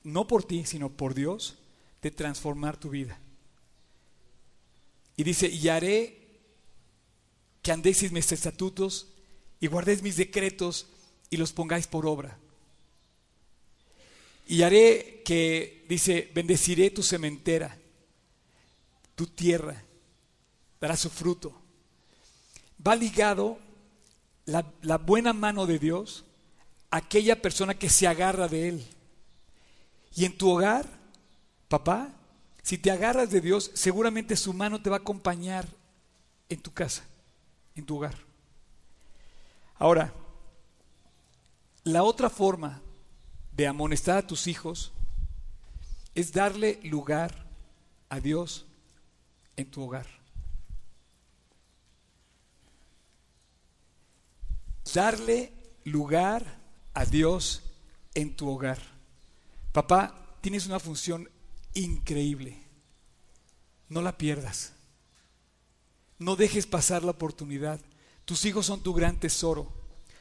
[0.03, 1.59] no por ti, sino por Dios,
[2.01, 3.19] de transformar tu vida.
[5.21, 6.17] Y dice, y haré
[7.61, 9.05] que andéis mis estatutos
[9.59, 10.87] y guardéis mis decretos
[11.29, 12.39] y los pongáis por obra.
[14.47, 17.77] Y haré que, dice, bendeciré tu sementera,
[19.13, 19.83] tu tierra,
[20.79, 21.53] dará su fruto.
[22.83, 23.59] Va ligado
[24.45, 26.25] la, la buena mano de Dios
[26.89, 28.87] a aquella persona que se agarra de Él.
[30.15, 30.89] Y en tu hogar,
[31.67, 32.11] papá,
[32.63, 35.67] si te agarras de Dios, seguramente su mano te va a acompañar
[36.49, 37.03] en tu casa,
[37.75, 38.15] en tu hogar.
[39.77, 40.13] Ahora,
[41.83, 42.81] la otra forma
[43.51, 44.91] de amonestar a tus hijos
[46.13, 47.47] es darle lugar
[48.09, 48.67] a Dios
[49.55, 50.05] en tu hogar.
[54.93, 55.53] Darle
[55.85, 56.59] lugar
[56.93, 57.63] a Dios
[58.13, 58.77] en tu hogar.
[59.71, 61.29] Papá, tienes una función
[61.73, 62.57] increíble.
[63.89, 64.73] No la pierdas.
[66.17, 67.79] No dejes pasar la oportunidad.
[68.25, 69.71] Tus hijos son tu gran tesoro.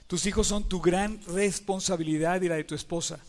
[0.07, 3.21] Tus hijos son tu gran responsabilidad y la de tu esposa.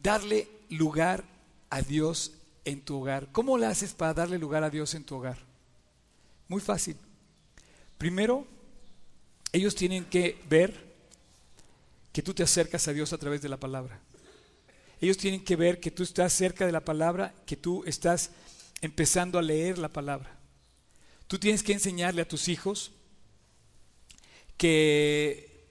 [0.00, 1.24] Darle lugar
[1.70, 2.32] a Dios
[2.64, 3.28] en tu hogar.
[3.32, 5.38] ¿Cómo le haces para darle lugar a Dios en tu hogar?
[6.46, 6.96] Muy fácil.
[7.98, 8.46] Primero,
[9.52, 10.90] ellos tienen que ver
[12.12, 14.00] que tú te acercas a Dios a través de la palabra.
[15.00, 18.30] Ellos tienen que ver que tú estás cerca de la palabra, que tú estás
[18.80, 20.36] empezando a leer la palabra.
[21.26, 22.92] Tú tienes que enseñarle a tus hijos
[24.56, 25.64] que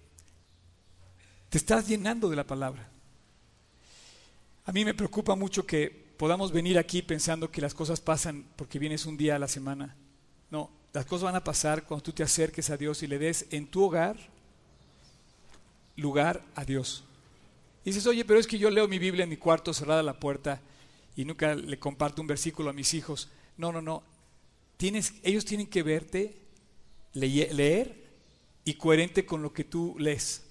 [1.50, 2.90] te estás llenando de la palabra.
[4.66, 8.80] A mí me preocupa mucho que podamos venir aquí pensando que las cosas pasan porque
[8.80, 9.96] vienes un día a la semana.
[10.50, 13.46] No, las cosas van a pasar cuando tú te acerques a Dios y le des
[13.52, 14.18] en tu hogar
[15.96, 17.04] lugar a Dios.
[17.84, 20.20] Y dices, oye, pero es que yo leo mi Biblia en mi cuarto, cerrada la
[20.20, 20.62] puerta,
[21.16, 23.30] y nunca le comparto un versículo a mis hijos.
[23.58, 24.04] No, no, no.
[25.24, 26.38] Ellos tienen que verte
[27.14, 28.08] leer
[28.64, 30.44] y coherente con lo que tú lees.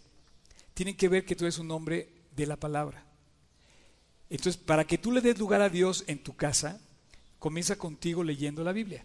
[0.75, 3.05] Tienen que ver que tú eres un hombre de la palabra.
[4.31, 6.81] Entonces, para que tú le des lugar a Dios en tu casa,
[7.38, 9.05] comienza contigo leyendo la Biblia.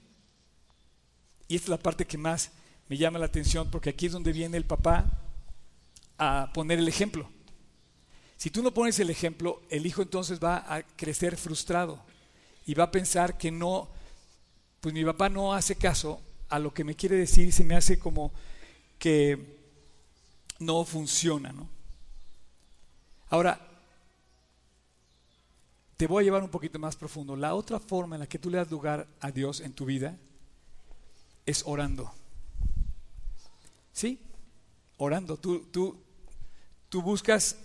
[1.48, 2.52] Y esta es la parte que más
[2.90, 5.06] me llama la atención, porque aquí es donde viene el papá
[6.18, 7.30] a poner el ejemplo.
[8.38, 12.00] Si tú no pones el ejemplo, el hijo entonces va a crecer frustrado
[12.66, 13.90] y va a pensar que no,
[14.82, 17.76] pues mi papá no hace caso a lo que me quiere decir y se me
[17.76, 18.32] hace como
[19.00, 19.58] que
[20.60, 21.68] no funciona, ¿no?
[23.30, 23.60] Ahora,
[25.98, 27.36] te voy a llevar un poquito más profundo.
[27.36, 30.18] La otra forma en la que tú le das lugar a Dios en tu vida
[31.46, 32.12] es orando.
[33.92, 34.20] ¿Sí?
[34.98, 35.38] Orando.
[35.38, 35.98] Tú, tú,
[36.90, 37.58] tú buscas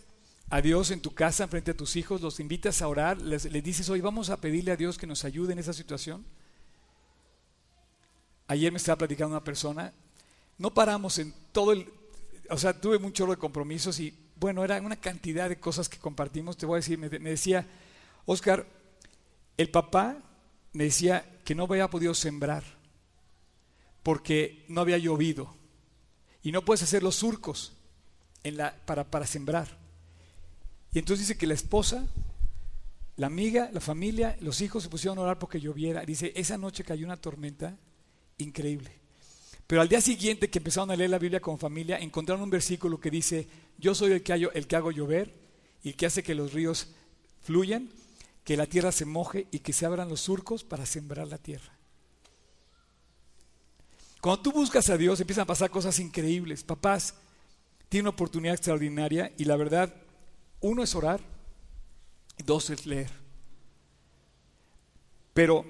[0.50, 3.88] a Dios en tu casa, frente a tus hijos, los invitas a orar, les, dices,
[3.90, 6.24] hoy vamos a pedirle a Dios que nos ayude en esa situación.
[8.46, 9.92] Ayer me estaba platicando una persona,
[10.56, 11.92] no paramos en todo el,
[12.48, 16.56] o sea, tuve mucho de compromisos y bueno, era una cantidad de cosas que compartimos,
[16.56, 17.66] te voy a decir, me, me decía,
[18.24, 18.66] Oscar,
[19.58, 20.16] el papá
[20.72, 22.64] me decía que no había podido sembrar
[24.02, 25.54] porque no había llovido
[26.42, 27.74] y no puedes hacer los surcos
[28.44, 29.87] en la, para, para sembrar.
[30.92, 32.06] Y entonces dice que la esposa,
[33.16, 36.04] la amiga, la familia, los hijos se pusieron a orar porque lloviera.
[36.04, 37.76] Dice, esa noche cayó una tormenta
[38.38, 38.90] increíble.
[39.66, 42.98] Pero al día siguiente que empezaron a leer la Biblia con familia, encontraron un versículo
[42.98, 43.46] que dice,
[43.76, 45.34] yo soy el que, hago, el que hago llover
[45.82, 46.88] y que hace que los ríos
[47.42, 47.90] fluyan,
[48.44, 51.78] que la tierra se moje y que se abran los surcos para sembrar la tierra.
[54.20, 56.64] Cuando tú buscas a Dios empiezan a pasar cosas increíbles.
[56.64, 57.14] Papás,
[57.88, 59.94] tiene una oportunidad extraordinaria y la verdad,
[60.60, 61.20] uno es orar,
[62.44, 63.10] dos es leer.
[65.34, 65.64] Pero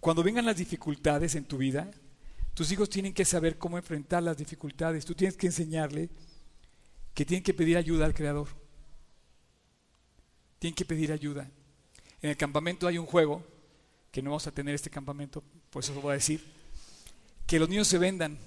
[0.00, 1.90] cuando vengan las dificultades en tu vida,
[2.54, 5.04] tus hijos tienen que saber cómo enfrentar las dificultades.
[5.04, 6.10] Tú tienes que enseñarle
[7.14, 8.48] que tienen que pedir ayuda al Creador.
[10.58, 11.50] Tienen que pedir ayuda.
[12.20, 13.42] En el campamento hay un juego,
[14.10, 16.44] que no vamos a tener este campamento, por eso lo voy a decir,
[17.46, 18.38] que los niños se vendan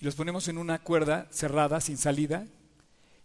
[0.00, 2.46] y los ponemos en una cuerda cerrada, sin salida,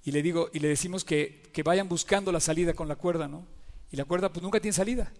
[0.07, 3.27] y le digo, y le decimos que, que vayan buscando la salida con la cuerda,
[3.27, 3.45] ¿no?
[3.91, 5.11] Y la cuerda pues nunca tiene salida.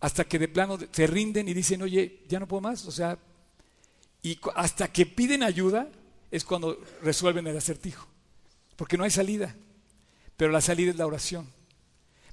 [0.00, 2.84] Hasta que de plano se rinden y dicen, oye, ya no puedo más.
[2.84, 3.18] O sea,
[4.20, 5.88] y hasta que piden ayuda
[6.30, 8.06] es cuando resuelven el acertijo.
[8.76, 9.56] Porque no hay salida.
[10.36, 11.50] Pero la salida es la oración.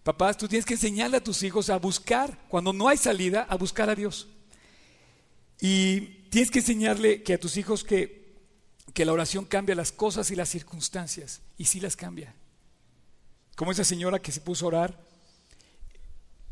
[0.03, 3.55] Papás, tú tienes que enseñarle a tus hijos a buscar, cuando no hay salida, a
[3.55, 4.27] buscar a Dios.
[5.61, 8.16] Y tienes que enseñarle que a tus hijos que,
[8.93, 11.41] que la oración cambia las cosas y las circunstancias.
[11.57, 12.33] Y sí las cambia.
[13.55, 14.99] Como esa señora que se puso a orar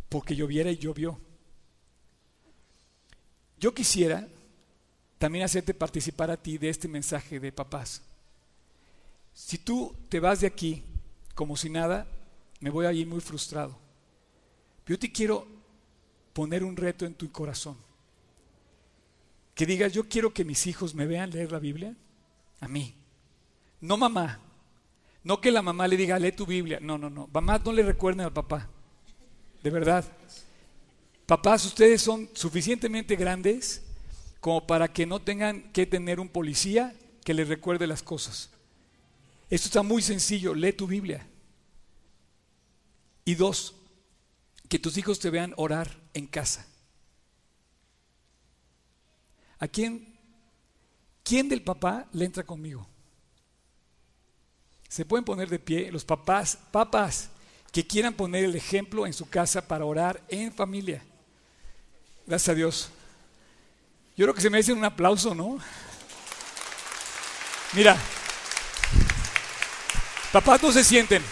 [0.09, 1.19] porque lloviera y llovió.
[3.59, 4.27] Yo quisiera
[5.17, 8.01] también hacerte participar a ti de este mensaje de papás.
[9.33, 10.83] Si tú te vas de aquí
[11.33, 12.07] como si nada,
[12.59, 13.77] me voy a ir muy frustrado.
[14.85, 15.47] Yo te quiero
[16.33, 17.77] poner un reto en tu corazón.
[19.53, 21.95] Que digas, yo quiero que mis hijos me vean leer la Biblia.
[22.65, 22.95] A mí.
[23.79, 24.39] No mamá.
[25.23, 26.79] No que la mamá le diga, lee tu Biblia.
[26.81, 27.29] No, no, no.
[27.31, 28.67] Mamá no le recuerden al papá.
[29.61, 30.03] De verdad.
[31.27, 33.83] Papás, ustedes son suficientemente grandes
[34.39, 38.49] como para que no tengan que tener un policía que les recuerde las cosas.
[39.47, 41.27] Esto está muy sencillo, lee tu Biblia.
[43.25, 43.75] Y dos,
[44.67, 46.65] que tus hijos te vean orar en casa.
[49.59, 50.14] ¿A quién?
[51.25, 52.87] ¿Quién del papá le entra conmigo?
[54.87, 57.31] Se pueden poner de pie los papás, papás
[57.71, 61.03] que quieran poner el ejemplo en su casa para orar en familia.
[62.27, 62.89] Gracias a Dios.
[64.15, 65.57] Yo creo que se me dicen un aplauso, ¿no?
[67.73, 67.97] Mira,
[70.31, 71.23] papás no se sienten.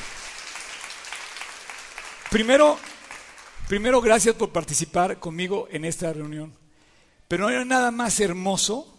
[2.32, 2.80] Primero,
[3.68, 6.52] primero gracias por participar conmigo en esta reunión.
[7.28, 8.93] Pero no hay nada más hermoso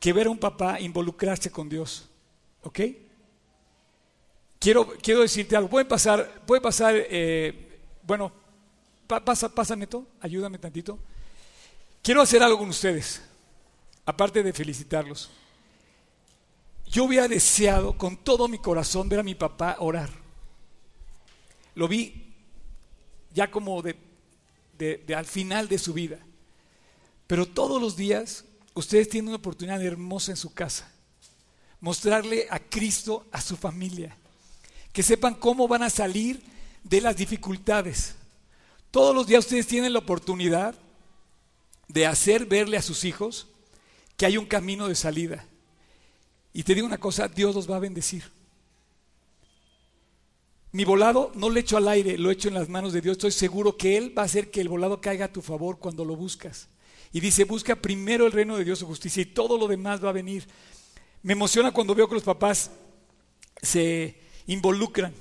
[0.00, 2.08] que ver a un papá involucrarse con Dios.
[2.62, 2.80] ¿Ok?
[4.58, 5.68] Quiero, quiero decirte algo.
[5.68, 8.32] Puede pasar, puede pasar, eh, bueno,
[9.06, 10.98] pasa, pasa Neto, ayúdame tantito.
[12.02, 13.22] Quiero hacer algo con ustedes,
[14.04, 15.30] aparte de felicitarlos.
[16.88, 20.10] Yo hubiera deseado con todo mi corazón ver a mi papá orar.
[21.74, 22.34] Lo vi
[23.34, 23.96] ya como de,
[24.78, 26.18] de, al final de su vida.
[27.26, 28.44] Pero todos los días
[28.76, 30.88] ustedes tienen una oportunidad hermosa en su casa.
[31.80, 34.16] Mostrarle a Cristo a su familia.
[34.92, 36.42] Que sepan cómo van a salir
[36.84, 38.14] de las dificultades.
[38.90, 40.74] Todos los días ustedes tienen la oportunidad
[41.88, 43.48] de hacer verle a sus hijos
[44.16, 45.44] que hay un camino de salida.
[46.52, 48.24] Y te digo una cosa, Dios los va a bendecir.
[50.72, 53.12] Mi volado no lo echo al aire, lo echo en las manos de Dios.
[53.12, 56.04] Estoy seguro que Él va a hacer que el volado caiga a tu favor cuando
[56.04, 56.68] lo buscas.
[57.16, 60.10] Y dice, busca primero el reino de Dios su justicia y todo lo demás va
[60.10, 60.46] a venir.
[61.22, 62.70] Me emociona cuando veo que los papás
[63.62, 65.14] se involucran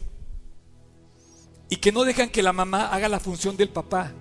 [1.70, 4.12] y que no dejan que la mamá haga la función del papá.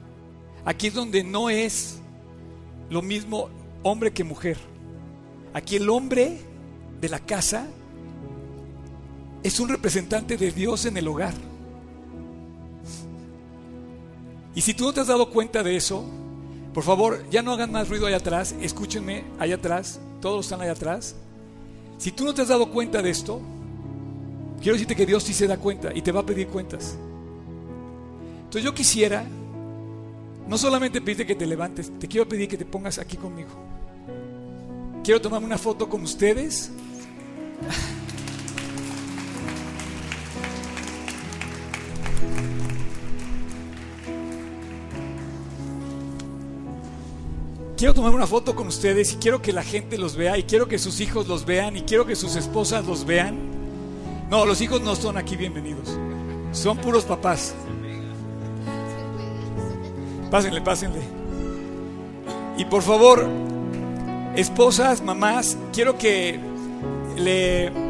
[0.65, 1.99] Aquí es donde no es
[2.91, 3.51] lo mismo
[3.83, 4.57] hombre que mujer.
[5.53, 6.39] Aquí el hombre
[7.01, 7.67] de la casa
[9.43, 11.35] es un representante de Dios en el hogar.
[14.55, 16.09] Y si tú no te has dado cuenta de eso,
[16.75, 20.73] Por favor, ya no hagan más ruido allá atrás, escúchenme allá atrás, todos están allá
[20.73, 21.15] atrás.
[21.99, 23.41] Si tú no te has dado cuenta de esto,
[24.61, 26.97] quiero decirte que Dios sí se da cuenta y te va a pedir cuentas.
[28.39, 29.25] Entonces yo quisiera,
[30.49, 33.51] no solamente pedirte que te levantes, te quiero pedir que te pongas aquí conmigo.
[35.05, 36.73] Quiero tomarme una foto con ustedes.
[47.85, 50.67] Quiero tomar una foto con ustedes y quiero que la gente los vea y quiero
[50.67, 53.37] que sus hijos los vean y quiero que sus esposas los vean.
[54.31, 55.99] No, los hijos no son aquí bienvenidos.
[56.53, 57.55] Son puros papás.
[60.31, 61.01] Pásenle, pásenle.
[62.57, 63.29] Y por favor,
[64.35, 66.41] esposas, mamás, quiero que
[67.19, 67.71] le...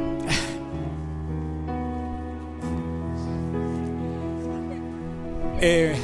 [5.60, 5.94] Eh,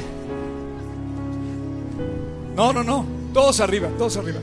[2.55, 3.10] no, no, no.
[3.33, 4.39] Todos arriba, todos arriba.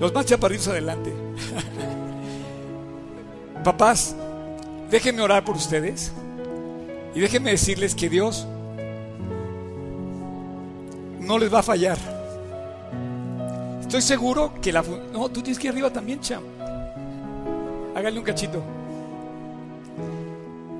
[0.00, 1.12] Los más chaparritos adelante.
[3.64, 4.16] Papás,
[4.90, 6.12] déjenme orar por ustedes
[7.14, 8.46] y déjenme decirles que Dios
[11.20, 11.98] no les va a fallar.
[13.80, 14.82] Estoy seguro que la...
[15.12, 16.42] No, tú tienes que ir arriba también, cham.
[17.94, 18.62] Hágale un cachito.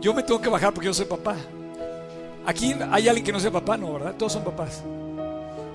[0.01, 1.37] Yo me tengo que bajar porque yo soy papá.
[2.47, 3.93] Aquí hay alguien que no sea papá, ¿no?
[3.93, 4.15] ¿Verdad?
[4.17, 4.83] Todos son papás.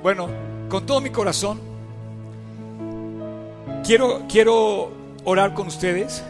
[0.01, 0.29] Bueno,
[0.69, 1.59] con todo mi corazón,
[3.85, 4.91] quiero, quiero
[5.23, 6.23] orar con ustedes.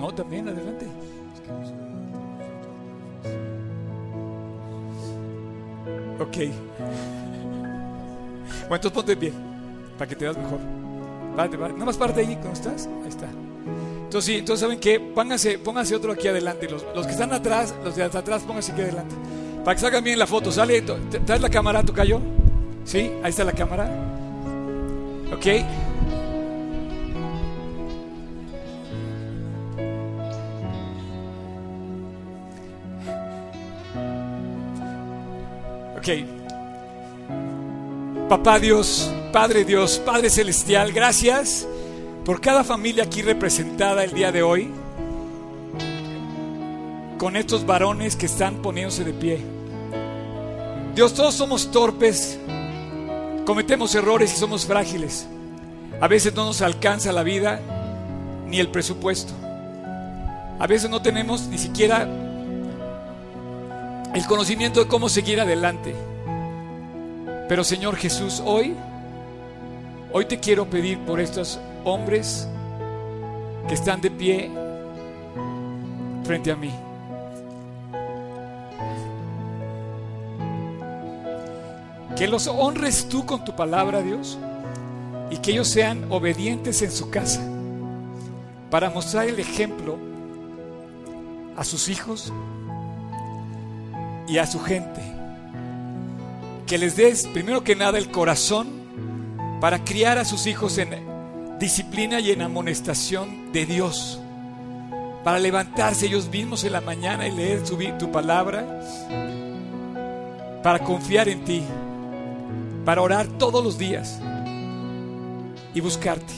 [0.00, 0.86] No, también, adelante.
[6.20, 6.36] Ok.
[8.60, 9.34] Bueno, entonces ponte bien,
[9.98, 10.60] para que te veas mejor.
[11.36, 12.88] Nada más parte ahí, ¿cómo estás?
[13.02, 13.28] Ahí está.
[14.04, 15.00] Entonces, sí, entonces, ¿saben qué?
[15.00, 16.68] Pónganse, pónganse otro aquí adelante.
[16.68, 19.14] Los, los que están atrás, los de atrás, pónganse aquí adelante.
[19.64, 20.52] Para que salgan bien la foto.
[20.52, 22.20] Sale, traes la cámara, tu cayó.
[22.84, 23.10] ¿Sí?
[23.22, 23.90] Ahí está la cámara.
[25.32, 25.46] ¿Ok?
[35.98, 36.08] Ok.
[38.28, 41.66] Papá Dios, Padre Dios, Padre Celestial, gracias
[42.24, 44.70] por cada familia aquí representada el día de hoy,
[47.18, 49.40] con estos varones que están poniéndose de pie.
[50.94, 52.38] Dios, todos somos torpes,
[53.44, 55.26] Cometemos errores y somos frágiles.
[56.00, 57.60] A veces no nos alcanza la vida
[58.46, 59.32] ni el presupuesto.
[60.58, 62.08] A veces no tenemos ni siquiera
[64.14, 65.94] el conocimiento de cómo seguir adelante.
[67.48, 68.74] Pero Señor Jesús, hoy,
[70.12, 72.48] hoy te quiero pedir por estos hombres
[73.68, 74.50] que están de pie
[76.24, 76.72] frente a mí.
[82.16, 84.38] Que los honres tú con tu palabra, Dios,
[85.30, 87.40] y que ellos sean obedientes en su casa
[88.70, 89.98] para mostrar el ejemplo
[91.56, 92.32] a sus hijos
[94.28, 95.00] y a su gente.
[96.66, 98.68] Que les des, primero que nada, el corazón
[99.60, 100.90] para criar a sus hijos en
[101.58, 104.20] disciplina y en amonestación de Dios.
[105.22, 108.64] Para levantarse ellos mismos en la mañana y leer tu, tu palabra.
[110.62, 111.62] Para confiar en ti
[112.84, 114.20] para orar todos los días
[115.74, 116.32] y buscarte.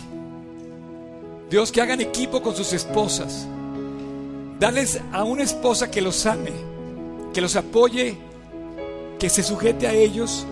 [1.50, 3.46] Dios, que hagan equipo con sus esposas.
[4.58, 6.52] Dales a una esposa que los ame,
[7.32, 8.16] que los apoye,
[9.18, 10.46] que se sujete a ellos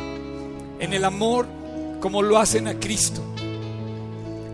[0.79, 1.47] en el amor
[2.01, 3.23] como lo hacen a Cristo.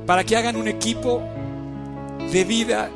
[0.06, 1.22] Para que hagan un equipo
[2.32, 2.90] de vida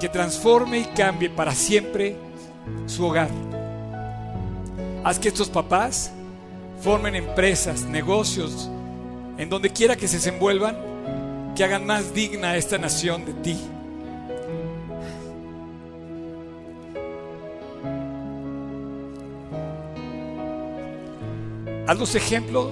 [0.00, 2.16] que transforme y cambie para siempre
[2.86, 3.30] su hogar.
[5.04, 6.12] Haz que estos papás
[6.80, 8.70] formen empresas, negocios,
[9.36, 10.76] en donde quiera que se desenvuelvan,
[11.54, 13.58] que hagan más digna esta nación de ti.
[21.86, 22.68] Haz los ejemplos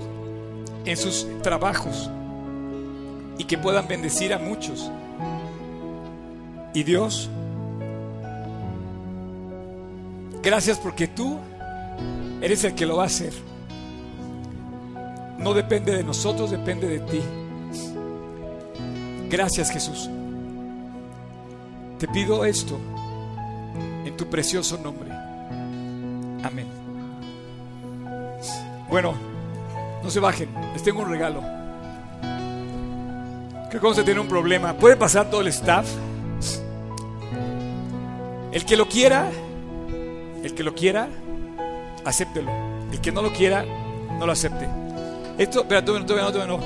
[0.84, 2.08] en sus trabajos
[3.36, 4.90] y que puedan bendecir a muchos.
[6.72, 7.28] Y Dios,
[10.42, 11.38] gracias porque tú
[12.40, 13.47] eres el que lo va a hacer
[15.38, 17.20] no depende de nosotros, depende de ti.
[19.30, 20.10] Gracias Jesús.
[21.98, 22.78] Te pido esto
[24.04, 25.10] en tu precioso nombre.
[26.42, 26.66] Amén.
[28.88, 29.14] Bueno,
[30.02, 31.40] no se bajen, les tengo un regalo.
[33.68, 34.72] Creo que vamos a tener un problema.
[34.72, 35.86] ¿Puede pasar todo el staff?
[38.50, 39.30] El que lo quiera,
[40.42, 41.08] el que lo quiera,
[42.04, 42.50] acéptelo.
[42.90, 43.64] El que no lo quiera,
[44.18, 44.87] no lo acepte.
[45.38, 46.60] Esto, espera, todavía no, no, todavía no.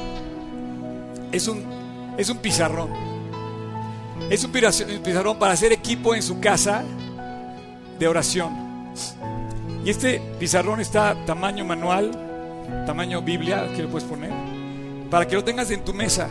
[1.30, 1.64] Es un,
[2.16, 2.90] es un pizarrón.
[4.30, 6.82] Es un pizarrón para hacer equipo en su casa
[7.98, 8.52] de oración.
[9.84, 12.12] Y este pizarrón está tamaño manual,
[12.86, 14.30] tamaño Biblia, que lo puedes poner,
[15.10, 16.28] para que lo tengas en tu mesa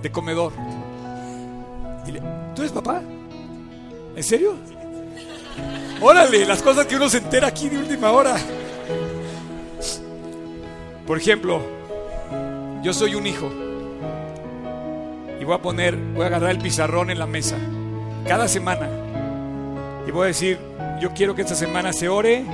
[0.00, 0.52] de comedor.
[2.54, 3.02] ¿Tú eres papá?
[4.16, 4.54] ¿En serio?
[6.00, 8.36] Órale, las cosas que uno se entera aquí de última hora.
[11.06, 11.60] Por ejemplo,
[12.82, 13.50] yo soy un hijo
[15.40, 17.56] y voy a poner, voy a agarrar el pizarrón en la mesa
[18.26, 18.88] cada semana
[20.06, 20.58] y voy a decir,
[21.00, 22.44] yo quiero que esta semana se ore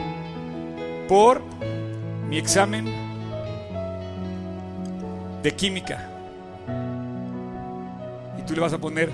[1.09, 1.42] por
[2.28, 2.86] mi examen
[5.42, 6.09] de química.
[8.38, 9.11] Y tú le vas a poner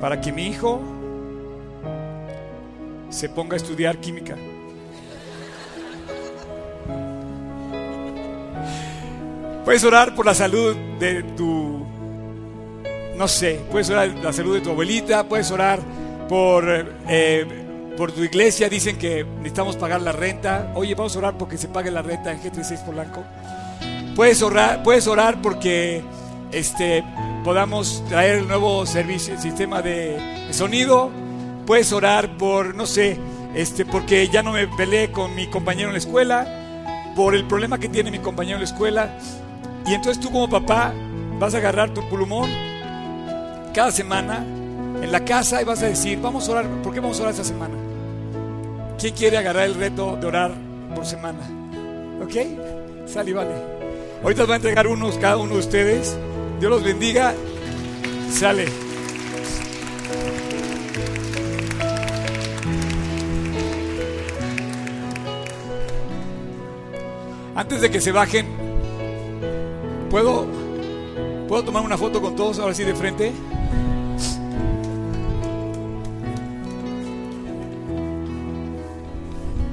[0.00, 0.80] para que mi hijo
[3.10, 4.36] se ponga a estudiar química.
[9.64, 11.86] Puedes orar por la salud de tu,
[13.16, 15.78] no sé, puedes orar por la salud de tu abuelita, puedes orar
[16.28, 16.64] por,
[17.08, 17.46] eh,
[17.96, 20.72] por tu iglesia, dicen que necesitamos pagar la renta.
[20.74, 23.22] Oye, vamos a orar porque se pague la renta en G36 Polanco.
[24.16, 26.02] Puedes orar, puedes orar porque
[26.50, 27.04] este,
[27.44, 30.18] podamos traer el nuevo servicio, sistema de
[30.50, 31.10] sonido.
[31.66, 33.16] Puedes orar por, no sé,
[33.54, 37.78] este, porque ya no me peleé con mi compañero en la escuela, por el problema
[37.78, 39.18] que tiene mi compañero en la escuela.
[39.86, 40.92] Y entonces tú como papá
[41.38, 42.50] vas a agarrar tu pulmón
[43.74, 44.44] cada semana
[45.02, 47.32] en la casa y vas a decir, vamos a orar, ¿por qué vamos a orar
[47.32, 47.74] esta semana?
[48.98, 50.52] ¿Quién quiere agarrar el reto de orar
[50.94, 51.40] por semana?
[52.22, 53.08] ¿Ok?
[53.08, 53.50] Sale y vale.
[54.22, 56.16] Ahorita os va a entregar unos cada uno de ustedes.
[56.60, 57.34] Dios los bendiga.
[58.30, 58.66] Sale.
[67.56, 68.61] Antes de que se bajen,
[70.12, 70.46] ¿puedo,
[71.48, 73.32] ¿puedo tomar una foto con todos ahora sí de frente?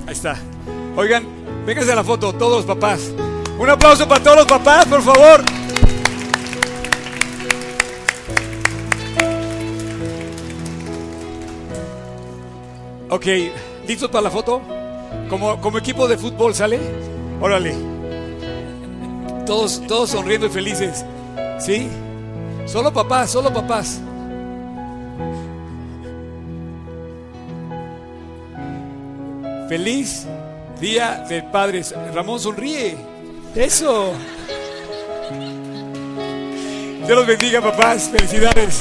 [0.08, 0.38] Ahí está.
[0.96, 1.26] Oigan,
[1.66, 3.12] vénganse a la foto, todos los papás.
[3.60, 5.42] Un aplauso para todos los papás, por favor.
[13.10, 13.26] Ok,
[13.86, 14.62] ¿listos para la foto?
[15.30, 16.80] Como, como equipo de fútbol, ¿sale?
[17.42, 17.89] Órale.
[19.50, 21.04] Todos, todos sonriendo y felices.
[21.58, 21.90] ¿Sí?
[22.68, 24.00] Solo papás, solo papás.
[29.68, 30.28] Feliz
[30.80, 31.82] Día del Padre.
[32.14, 32.96] Ramón sonríe.
[33.56, 34.12] Eso.
[37.08, 38.08] Dios los bendiga, papás.
[38.08, 38.80] Felicidades.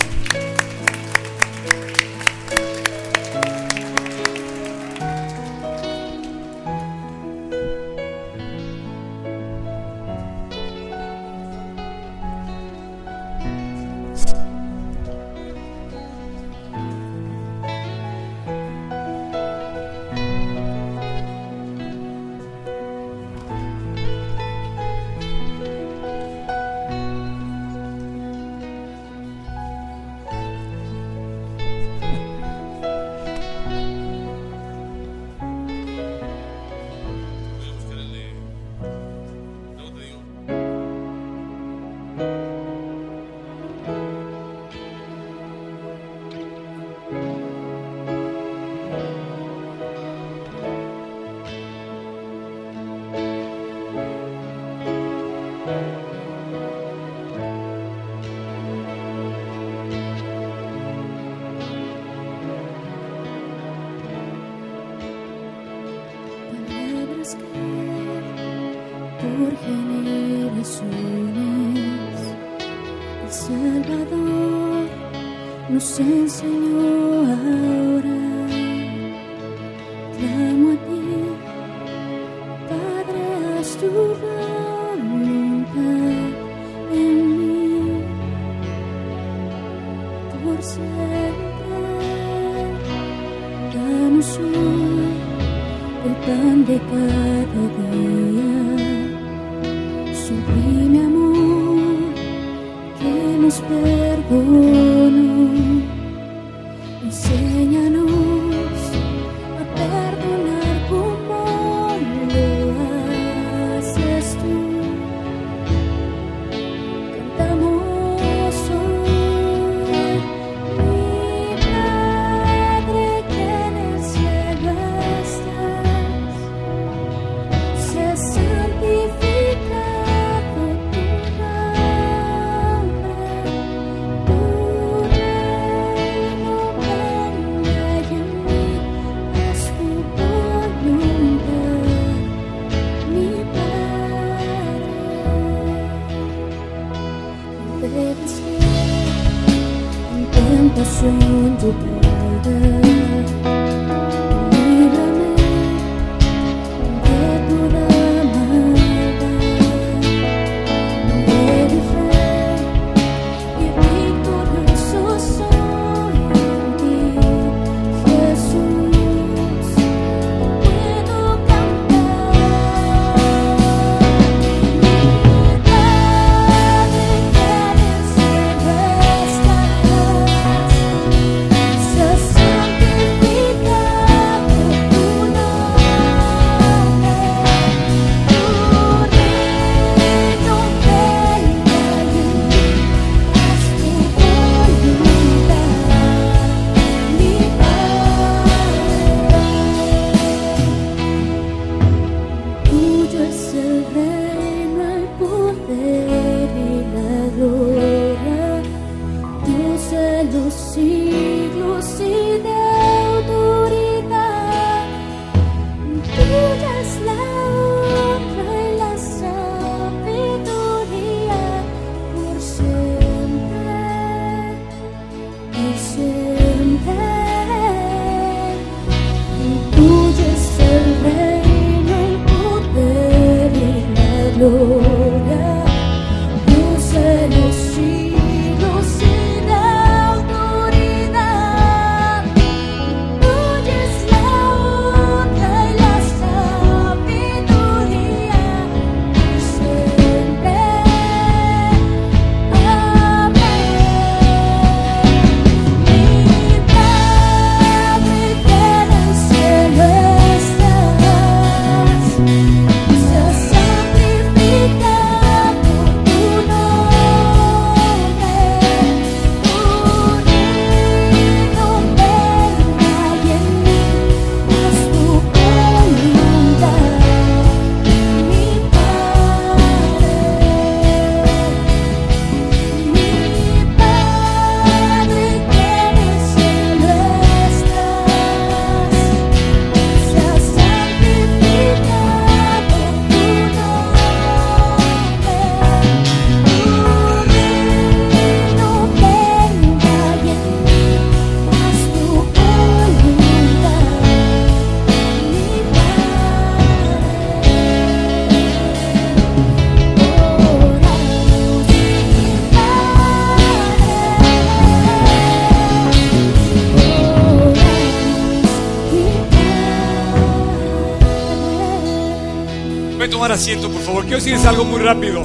[323.39, 324.03] Asiento, por favor.
[324.03, 325.23] Quiero decirles algo muy rápido.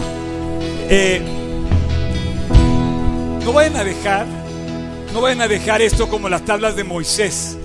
[0.88, 1.20] Eh,
[3.44, 4.28] no vayan a dejar,
[5.12, 7.58] no vayan a dejar esto como las tablas de Moisés.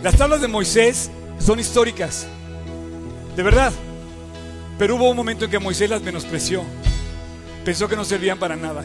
[0.00, 2.28] Las tablas de Moisés son históricas,
[3.34, 3.72] de verdad.
[4.78, 6.62] Pero hubo un momento en que Moisés las menospreció.
[7.64, 8.84] Pensó que no servían para nada.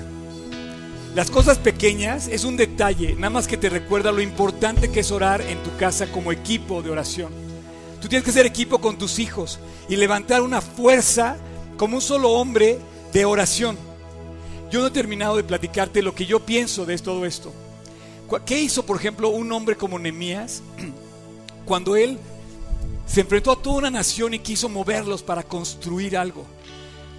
[1.14, 5.12] Las cosas pequeñas es un detalle, nada más que te recuerda lo importante que es
[5.12, 7.49] orar en tu casa como equipo de oración.
[8.02, 11.38] Tú tienes que ser equipo con tus hijos y levantar una fuerza
[11.78, 12.80] como un solo hombre
[13.12, 13.78] de oración.
[14.72, 17.52] Yo no he terminado de platicarte lo que yo pienso de todo esto.
[18.46, 20.62] ¿Qué hizo, por ejemplo, un hombre como Nehemías
[21.66, 22.20] cuando él
[23.08, 26.46] se enfrentó a toda una nación y quiso moverlos para construir algo?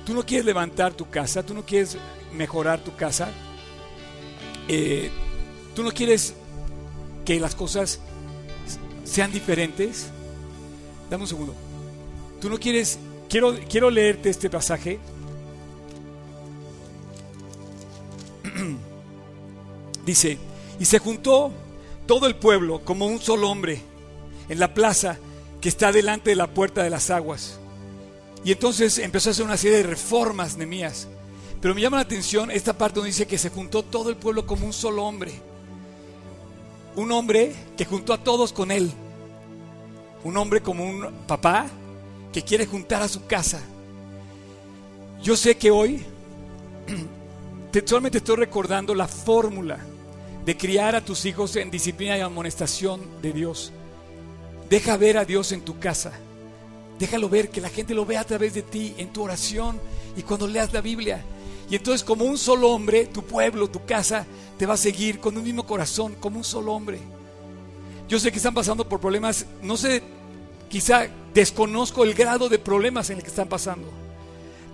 [0.06, 1.96] Tú no quieres levantar tu casa, tú no quieres
[2.32, 3.30] mejorar tu casa,
[4.68, 5.10] eh,
[5.74, 6.34] tú no quieres
[7.24, 8.00] que las cosas
[9.04, 10.10] sean diferentes.
[11.10, 11.54] Dame un segundo.
[12.40, 12.98] Tú no quieres,
[13.28, 15.00] quiero, quiero leerte este pasaje.
[20.06, 20.38] Dice,
[20.78, 21.50] y se juntó
[22.06, 23.82] todo el pueblo como un solo hombre
[24.48, 25.18] en la plaza
[25.60, 27.58] que está delante de la puerta de las aguas.
[28.44, 31.08] Y entonces empezó a hacer una serie de reformas, Nemías.
[31.60, 34.46] Pero me llama la atención esta parte donde dice que se juntó todo el pueblo
[34.46, 35.32] como un solo hombre.
[36.96, 38.90] Un hombre que juntó a todos con él.
[40.24, 41.66] Un hombre como un papá
[42.32, 43.60] que quiere juntar a su casa.
[45.22, 46.04] Yo sé que hoy
[47.72, 49.78] te, solamente estoy recordando la fórmula
[50.44, 53.72] de criar a tus hijos en disciplina y amonestación de Dios.
[54.68, 56.12] Deja ver a Dios en tu casa.
[56.98, 59.80] Déjalo ver, que la gente lo vea a través de ti, en tu oración
[60.16, 61.24] y cuando leas la Biblia.
[61.70, 64.26] Y entonces como un solo hombre, tu pueblo, tu casa,
[64.58, 66.98] te va a seguir con un mismo corazón, como un solo hombre.
[68.10, 70.02] Yo sé que están pasando por problemas, no sé,
[70.68, 73.88] quizá desconozco el grado de problemas en el que están pasando.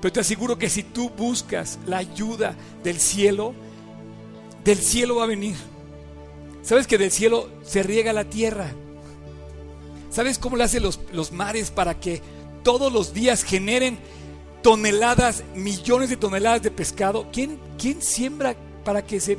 [0.00, 3.52] Pero te aseguro que si tú buscas la ayuda del cielo,
[4.64, 5.54] del cielo va a venir.
[6.62, 8.72] ¿Sabes que del cielo se riega la tierra?
[10.08, 12.22] ¿Sabes cómo le hacen los, los mares para que
[12.62, 13.98] todos los días generen
[14.62, 17.28] toneladas, millones de toneladas de pescado?
[17.34, 19.36] ¿Quién, quién siembra para que se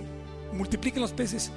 [0.53, 1.49] multipliquen los peces?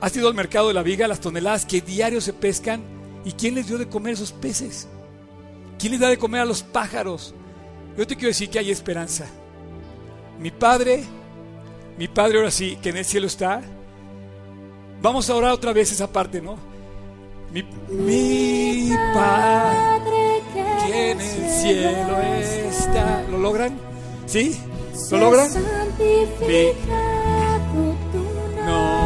[0.00, 2.82] ¿Has ido al mercado de la viga las toneladas que diario se pescan?
[3.24, 4.88] ¿Y quién les dio de comer esos peces?
[5.78, 7.34] ¿Quién les da de comer a los pájaros?
[7.96, 9.26] Yo te quiero decir que hay esperanza.
[10.38, 11.02] Mi Padre,
[11.98, 13.62] mi Padre ahora sí, que en el cielo está.
[15.00, 16.56] Vamos a orar otra vez esa parte, ¿no?
[17.52, 20.42] Mi, mi Padre
[20.86, 22.18] que en el cielo
[22.68, 23.22] está.
[23.30, 23.78] ¿Lo logran?
[24.26, 24.60] ¿Sí?
[25.10, 25.48] ¿Lo logran?
[28.66, 29.05] No,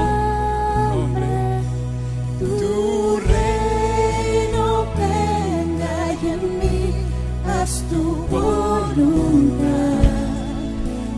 [8.94, 9.90] voluntad.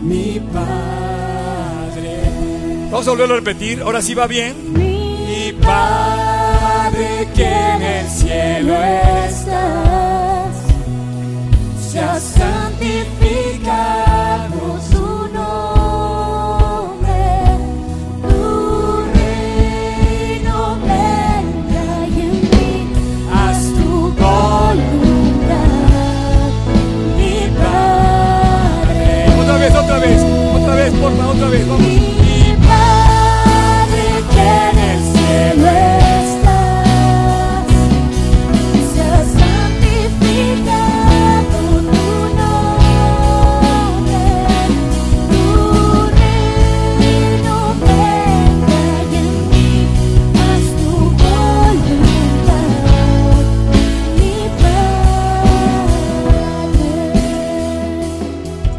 [0.01, 2.21] mi Padre.
[2.91, 3.81] Vamos a volverlo a repetir.
[3.81, 4.73] Ahora sí va bien.
[4.73, 8.75] Mi Padre que en el cielo
[9.27, 10.55] estás,
[11.91, 14.12] sea santificado
[31.43, 31.67] otra vez.
[31.67, 31.81] Vamos.
[31.81, 35.67] Mi Padre que en el cielo
[36.21, 37.67] estás,
[38.93, 40.77] sea santificado
[41.51, 41.67] tu
[42.39, 42.63] nombre,
[45.29, 45.45] tu
[46.19, 48.81] reino venga
[49.11, 49.71] y en mí
[50.39, 50.91] haz tu
[51.21, 52.63] voluntad,
[54.17, 54.81] mi Padre.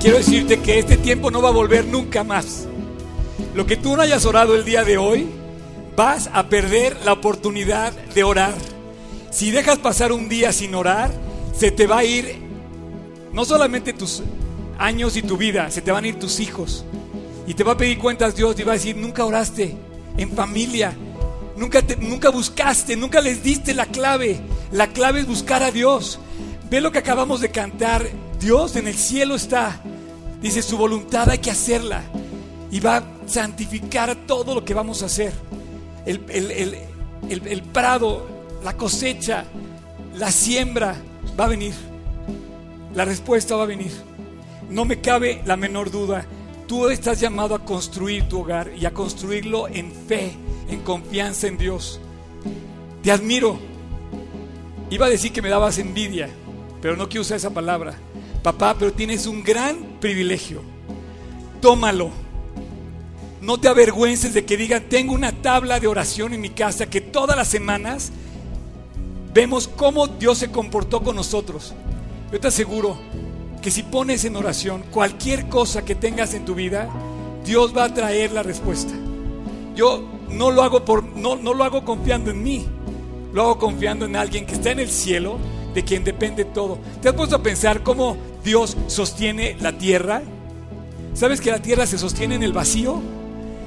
[0.00, 2.68] Quiero decirte que este tiempo no va a volver nunca más.
[3.54, 5.26] Lo que tú no hayas orado el día de hoy,
[5.96, 8.54] vas a perder la oportunidad de orar.
[9.30, 11.10] Si dejas pasar un día sin orar,
[11.56, 12.36] se te va a ir
[13.32, 14.22] no solamente tus
[14.78, 16.84] años y tu vida, se te van a ir tus hijos.
[17.46, 19.76] Y te va a pedir cuentas Dios y va a decir, nunca oraste
[20.16, 20.94] en familia,
[21.56, 24.40] nunca, nunca buscaste, nunca les diste la clave.
[24.72, 26.18] La clave es buscar a Dios.
[26.70, 28.08] Ve lo que acabamos de cantar.
[28.40, 29.82] Dios en el cielo está.
[30.44, 32.02] Dice, su voluntad hay que hacerla.
[32.70, 35.32] Y va a santificar todo lo que vamos a hacer.
[36.04, 38.26] El, el- el- el- prado,
[38.62, 39.44] la cosecha,
[40.18, 40.96] la siembra
[41.40, 41.72] va a venir.
[42.94, 43.90] La respuesta va a venir.
[44.68, 46.26] No me cabe la menor duda.
[46.68, 50.32] Tú estás llamado a construir tu hogar y a construirlo en fe,
[50.68, 52.00] en confianza en Dios.
[53.02, 53.58] Te admiro.
[54.90, 56.28] Iba a decir que me dabas envidia,
[56.82, 57.94] pero no quiero usar esa palabra.
[58.44, 60.60] Papá, pero tienes un gran privilegio.
[61.62, 62.10] Tómalo.
[63.40, 67.00] No te avergüences de que digan, tengo una tabla de oración en mi casa que
[67.00, 68.12] todas las semanas
[69.32, 71.72] vemos cómo Dios se comportó con nosotros.
[72.30, 72.98] Yo te aseguro
[73.62, 76.90] que si pones en oración cualquier cosa que tengas en tu vida,
[77.46, 78.92] Dios va a traer la respuesta.
[79.74, 82.66] Yo no lo hago por no, no lo hago confiando en mí.
[83.32, 85.38] Lo hago confiando en alguien que está en el cielo,
[85.74, 86.78] de quien depende todo.
[87.02, 90.22] ¿Te has puesto a pensar cómo Dios sostiene la tierra?
[91.14, 93.02] ¿Sabes que la tierra se sostiene en el vacío?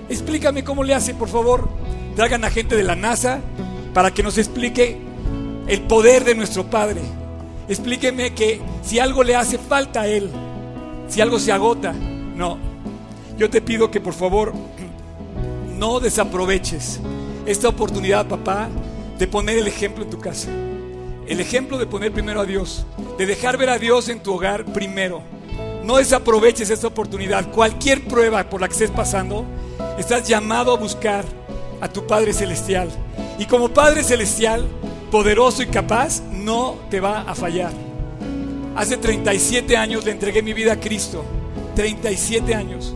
[0.10, 1.70] Explícame cómo le hace, por favor.
[2.16, 3.42] Traigan a gente de la NASA
[3.94, 4.98] para que nos explique
[5.68, 7.02] el poder de nuestro Padre.
[7.68, 10.30] Explíqueme que si algo le hace falta a Él,
[11.10, 12.58] si algo se agota, no.
[13.38, 14.54] Yo te pido que por favor
[15.78, 17.00] no desaproveches
[17.46, 18.70] esta oportunidad, papá,
[19.18, 20.50] de poner el ejemplo en tu casa.
[21.28, 22.86] El ejemplo de poner primero a Dios,
[23.18, 25.22] de dejar ver a Dios en tu hogar primero.
[25.84, 27.52] No desaproveches esta oportunidad.
[27.52, 29.46] Cualquier prueba por la que estés pasando,
[29.98, 31.26] estás llamado a buscar
[31.82, 32.90] a tu Padre Celestial.
[33.38, 34.66] Y como Padre Celestial,
[35.12, 37.74] poderoso y capaz, no te va a fallar.
[38.78, 41.26] Hace 37 años le entregué mi vida a Cristo.
[41.76, 42.96] 37 años.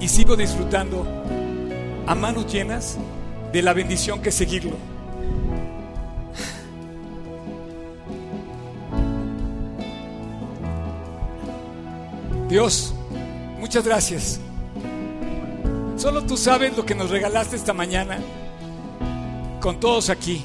[0.00, 1.06] Y sigo disfrutando
[2.06, 2.96] a manos llenas
[3.52, 4.76] de la bendición que seguirlo.
[12.50, 12.92] Dios,
[13.60, 14.40] muchas gracias.
[15.96, 18.18] Solo tú sabes lo que nos regalaste esta mañana
[19.60, 20.44] con todos aquí.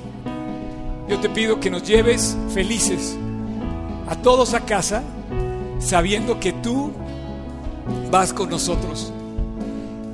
[1.10, 3.18] Yo te pido que nos lleves felices
[4.08, 5.01] a todos a casa,
[5.80, 6.91] sabiendo que tú
[8.12, 9.12] vas con nosotros.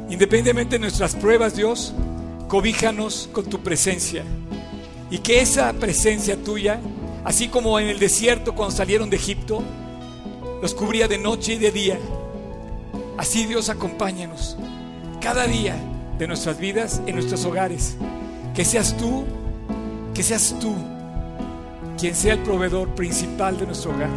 [0.10, 1.94] Independientemente de nuestras pruebas, Dios,
[2.48, 4.24] cobíjanos con tu presencia.
[5.10, 6.80] Y que esa presencia tuya,
[7.26, 9.62] así como en el desierto cuando salieron de Egipto,
[10.62, 11.99] los cubría de noche y de día.
[13.18, 14.57] Así Dios acompáñanos
[15.20, 15.76] cada día
[16.18, 17.95] de nuestras vidas en nuestros hogares.
[18.53, 19.24] Que seas tú,
[20.14, 20.74] que seas tú
[21.97, 24.09] quien sea el proveedor principal de nuestro hogar.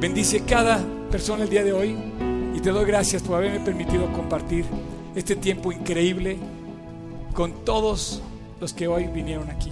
[0.00, 0.80] Bendice cada
[1.10, 1.96] persona el día de hoy
[2.54, 4.64] y te doy gracias por haberme permitido compartir
[5.14, 6.38] este tiempo increíble
[7.34, 8.22] con todos
[8.60, 9.70] los que hoy vinieron aquí.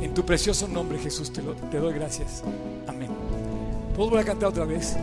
[0.00, 2.42] En tu precioso nombre, Jesús, te, lo- te doy gracias.
[3.94, 3.96] Amén.
[3.96, 4.96] ¿Puedo volver a cantar otra vez?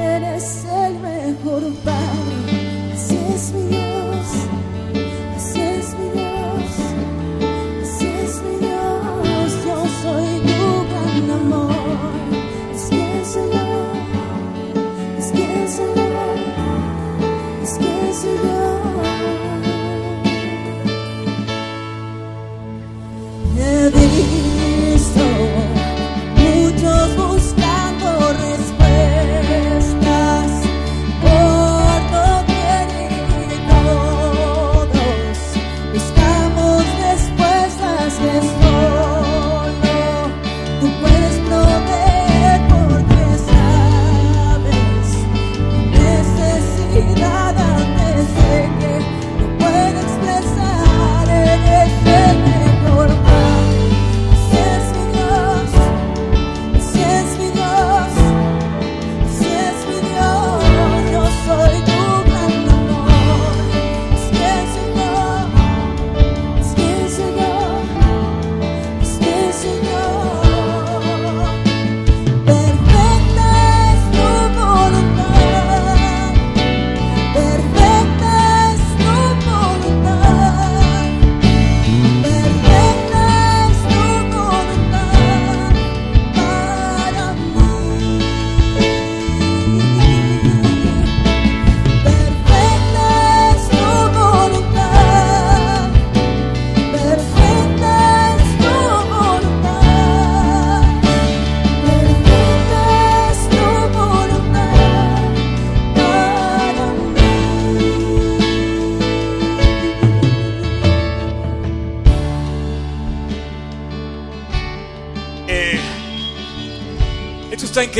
[0.00, 2.92] eres el mejor Padre.
[2.94, 4.28] Así es mi Dios,
[5.36, 6.70] así es mi Dios,
[7.82, 9.48] así es mi Dios.
[9.66, 11.98] Yo soy tu gran amor.
[12.74, 13.94] Es que el Señor,
[15.18, 16.36] es que el Señor,
[17.62, 18.80] es que el Señor.
[23.54, 23.90] Me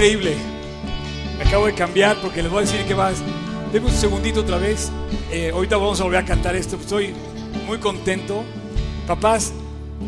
[0.00, 0.34] increíble.
[1.36, 3.22] Me acabo de cambiar porque les voy a decir que vas.
[3.70, 4.90] Denme un segundito otra vez.
[5.30, 6.76] Eh, ahorita vamos a volver a cantar esto.
[6.76, 7.12] Estoy
[7.66, 8.42] muy contento.
[9.06, 9.52] Papás,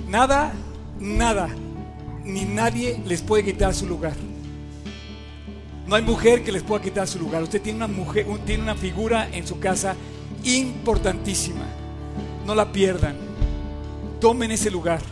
[0.09, 0.55] nada,
[0.99, 1.51] nada,
[2.25, 4.15] ni nadie les puede quitar su lugar.
[5.87, 7.43] No hay mujer que les pueda quitar su lugar.
[7.43, 9.95] Usted tiene una mujer, tiene una figura en su casa
[10.43, 11.67] importantísima.
[12.47, 13.17] No la pierdan.
[14.23, 15.03] Tomen ese lugar.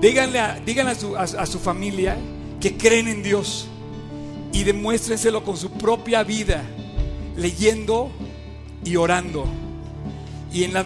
[0.00, 2.16] Díganle, díganle a su familia
[2.60, 3.66] que creen en Dios
[4.52, 6.62] y demuéstrenselo con su propia vida,
[7.36, 8.10] leyendo
[8.84, 9.46] y orando.
[10.52, 10.84] Y en la,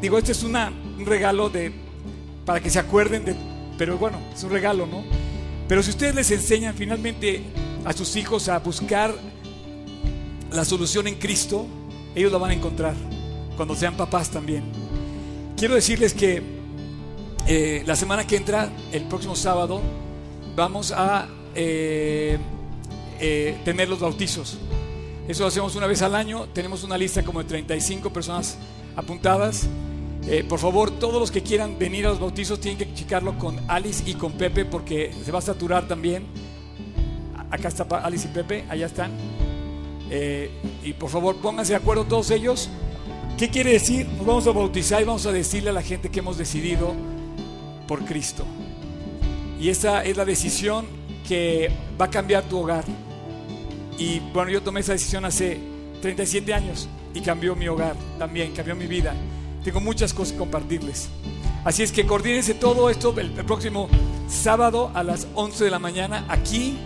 [0.00, 1.72] digo, este es una- un regalo de,
[2.44, 3.34] para que se acuerden de,
[3.76, 5.02] pero bueno, es un regalo, ¿no?
[5.68, 7.42] Pero si ustedes les enseñan finalmente
[7.84, 9.14] a sus hijos a buscar
[10.52, 11.66] la solución en Cristo,
[12.14, 12.94] ellos la van a encontrar
[13.56, 14.62] cuando sean papás también.
[15.56, 16.42] Quiero decirles que
[17.48, 19.82] eh, la semana que entra, el próximo sábado,
[20.56, 22.38] vamos a eh,
[23.20, 24.58] eh, tener los bautizos.
[25.28, 26.46] Eso lo hacemos una vez al año.
[26.52, 28.56] Tenemos una lista como de 35 personas
[28.96, 29.68] apuntadas.
[30.26, 33.60] Eh, por favor, todos los que quieran venir a los bautizos tienen que checarlo con
[33.68, 36.24] Alice y con Pepe porque se va a saturar también.
[37.50, 39.12] Acá está Alice y Pepe, allá están.
[40.82, 42.70] Y por favor, pónganse de acuerdo todos ellos.
[43.38, 44.06] ¿Qué quiere decir?
[44.08, 46.94] Nos vamos a bautizar y vamos a decirle a la gente que hemos decidido
[47.86, 48.44] por Cristo.
[49.58, 50.86] Y esa es la decisión
[51.26, 52.84] que va a cambiar tu hogar.
[53.98, 55.58] Y bueno, yo tomé esa decisión hace
[56.02, 59.14] 37 años y cambió mi hogar también, cambió mi vida.
[59.64, 61.08] Tengo muchas cosas que compartirles.
[61.64, 63.88] Así es que coordínense todo esto el, el próximo
[64.28, 66.24] sábado a las 11 de la mañana.
[66.28, 66.76] Aquí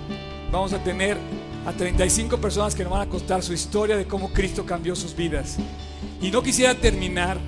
[0.50, 1.18] vamos a tener
[1.66, 5.14] a 35 personas que nos van a contar su historia de cómo Cristo cambió sus
[5.14, 5.56] vidas.
[6.22, 7.38] Y no quisiera terminar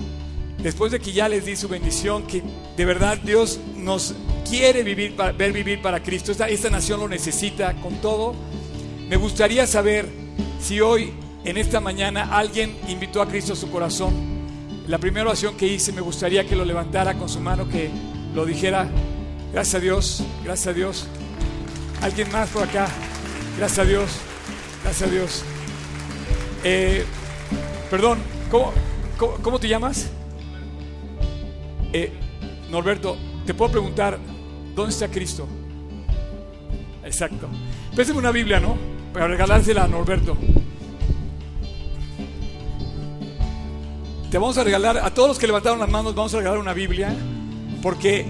[0.62, 2.42] después de que ya les di su bendición, que
[2.76, 4.14] de verdad Dios nos
[4.48, 6.32] quiere vivir ver vivir para Cristo.
[6.32, 8.34] Esta, esta nación lo necesita con todo.
[9.08, 10.08] Me gustaría saber
[10.60, 11.12] si hoy,
[11.44, 14.12] en esta mañana, alguien invitó a Cristo a su corazón.
[14.86, 17.90] La primera oración que hice, me gustaría que lo levantara con su mano, que
[18.34, 18.88] lo dijera,
[19.52, 21.06] gracias a Dios, gracias a Dios.
[22.00, 22.88] Alguien más por acá,
[23.58, 24.10] gracias a Dios,
[24.82, 25.42] gracias a Dios.
[26.64, 27.04] Eh,
[27.90, 28.18] perdón,
[28.50, 28.72] ¿cómo,
[29.18, 30.10] cómo, cómo te llamas?
[31.92, 32.10] Eh,
[32.70, 34.18] Norberto, te puedo preguntar,
[34.74, 35.46] ¿dónde está Cristo?
[37.04, 37.48] Exacto.
[37.94, 38.76] Préstame una Biblia, ¿no?
[39.12, 40.36] Para regalársela a Norberto.
[44.30, 46.72] Te vamos a regalar, a todos los que levantaron las manos, vamos a regalar una
[46.72, 47.14] Biblia,
[47.82, 48.24] porque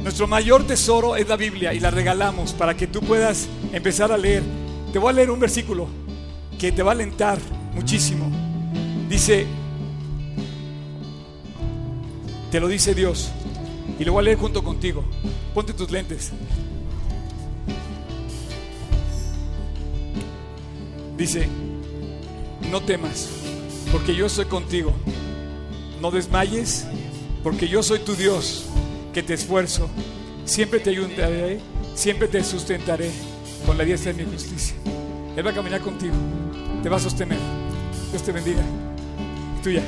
[0.00, 4.16] nuestro mayor tesoro es la Biblia y la regalamos para que tú puedas empezar a
[4.16, 4.44] leer.
[4.92, 5.88] Te voy a leer un versículo
[6.56, 7.38] que te va a alentar
[7.74, 8.30] muchísimo.
[9.08, 9.46] Dice,
[12.54, 13.32] te lo dice Dios,
[13.98, 15.02] y lo voy a leer junto contigo.
[15.54, 16.30] Ponte tus lentes.
[21.18, 21.48] Dice,
[22.70, 23.28] no temas,
[23.90, 24.92] porque yo soy contigo.
[26.00, 26.86] No desmayes,
[27.42, 28.66] porque yo soy tu Dios,
[29.12, 29.90] que te esfuerzo.
[30.44, 31.58] Siempre te ayudaré,
[31.96, 33.10] siempre te sustentaré
[33.66, 34.76] con la diestra de mi justicia.
[35.36, 36.14] Él va a caminar contigo,
[36.84, 37.38] te va a sostener.
[38.12, 38.62] Dios te bendiga.
[39.60, 39.82] Tuya.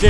[0.00, 0.06] Ok.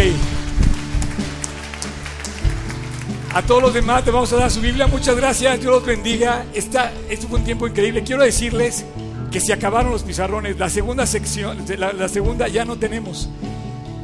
[3.34, 4.86] A todos los demás te vamos a dar su Biblia.
[4.86, 5.60] Muchas gracias.
[5.60, 6.44] Dios los bendiga.
[6.54, 8.04] Esta, esto fue un tiempo increíble.
[8.04, 8.84] Quiero decirles
[9.32, 10.60] que se acabaron los pizarrones.
[10.60, 13.30] La segunda sección, la, la segunda ya no tenemos.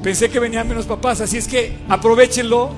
[0.02, 2.70] Pensé que venían menos papás, así es que aprovechenlo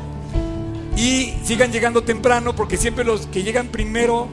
[0.94, 4.28] y sigan llegando temprano porque siempre los que llegan primero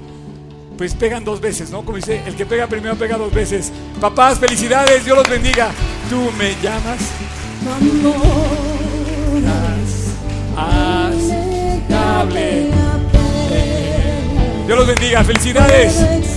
[0.77, 1.85] pues pegan dos veces, ¿no?
[1.85, 3.71] Como dice, el que pega primero pega dos veces.
[4.01, 5.71] Papás, felicidades, Dios los bendiga.
[6.09, 6.99] Tú me llamas.
[14.67, 16.34] Dios los bendiga, felicidades.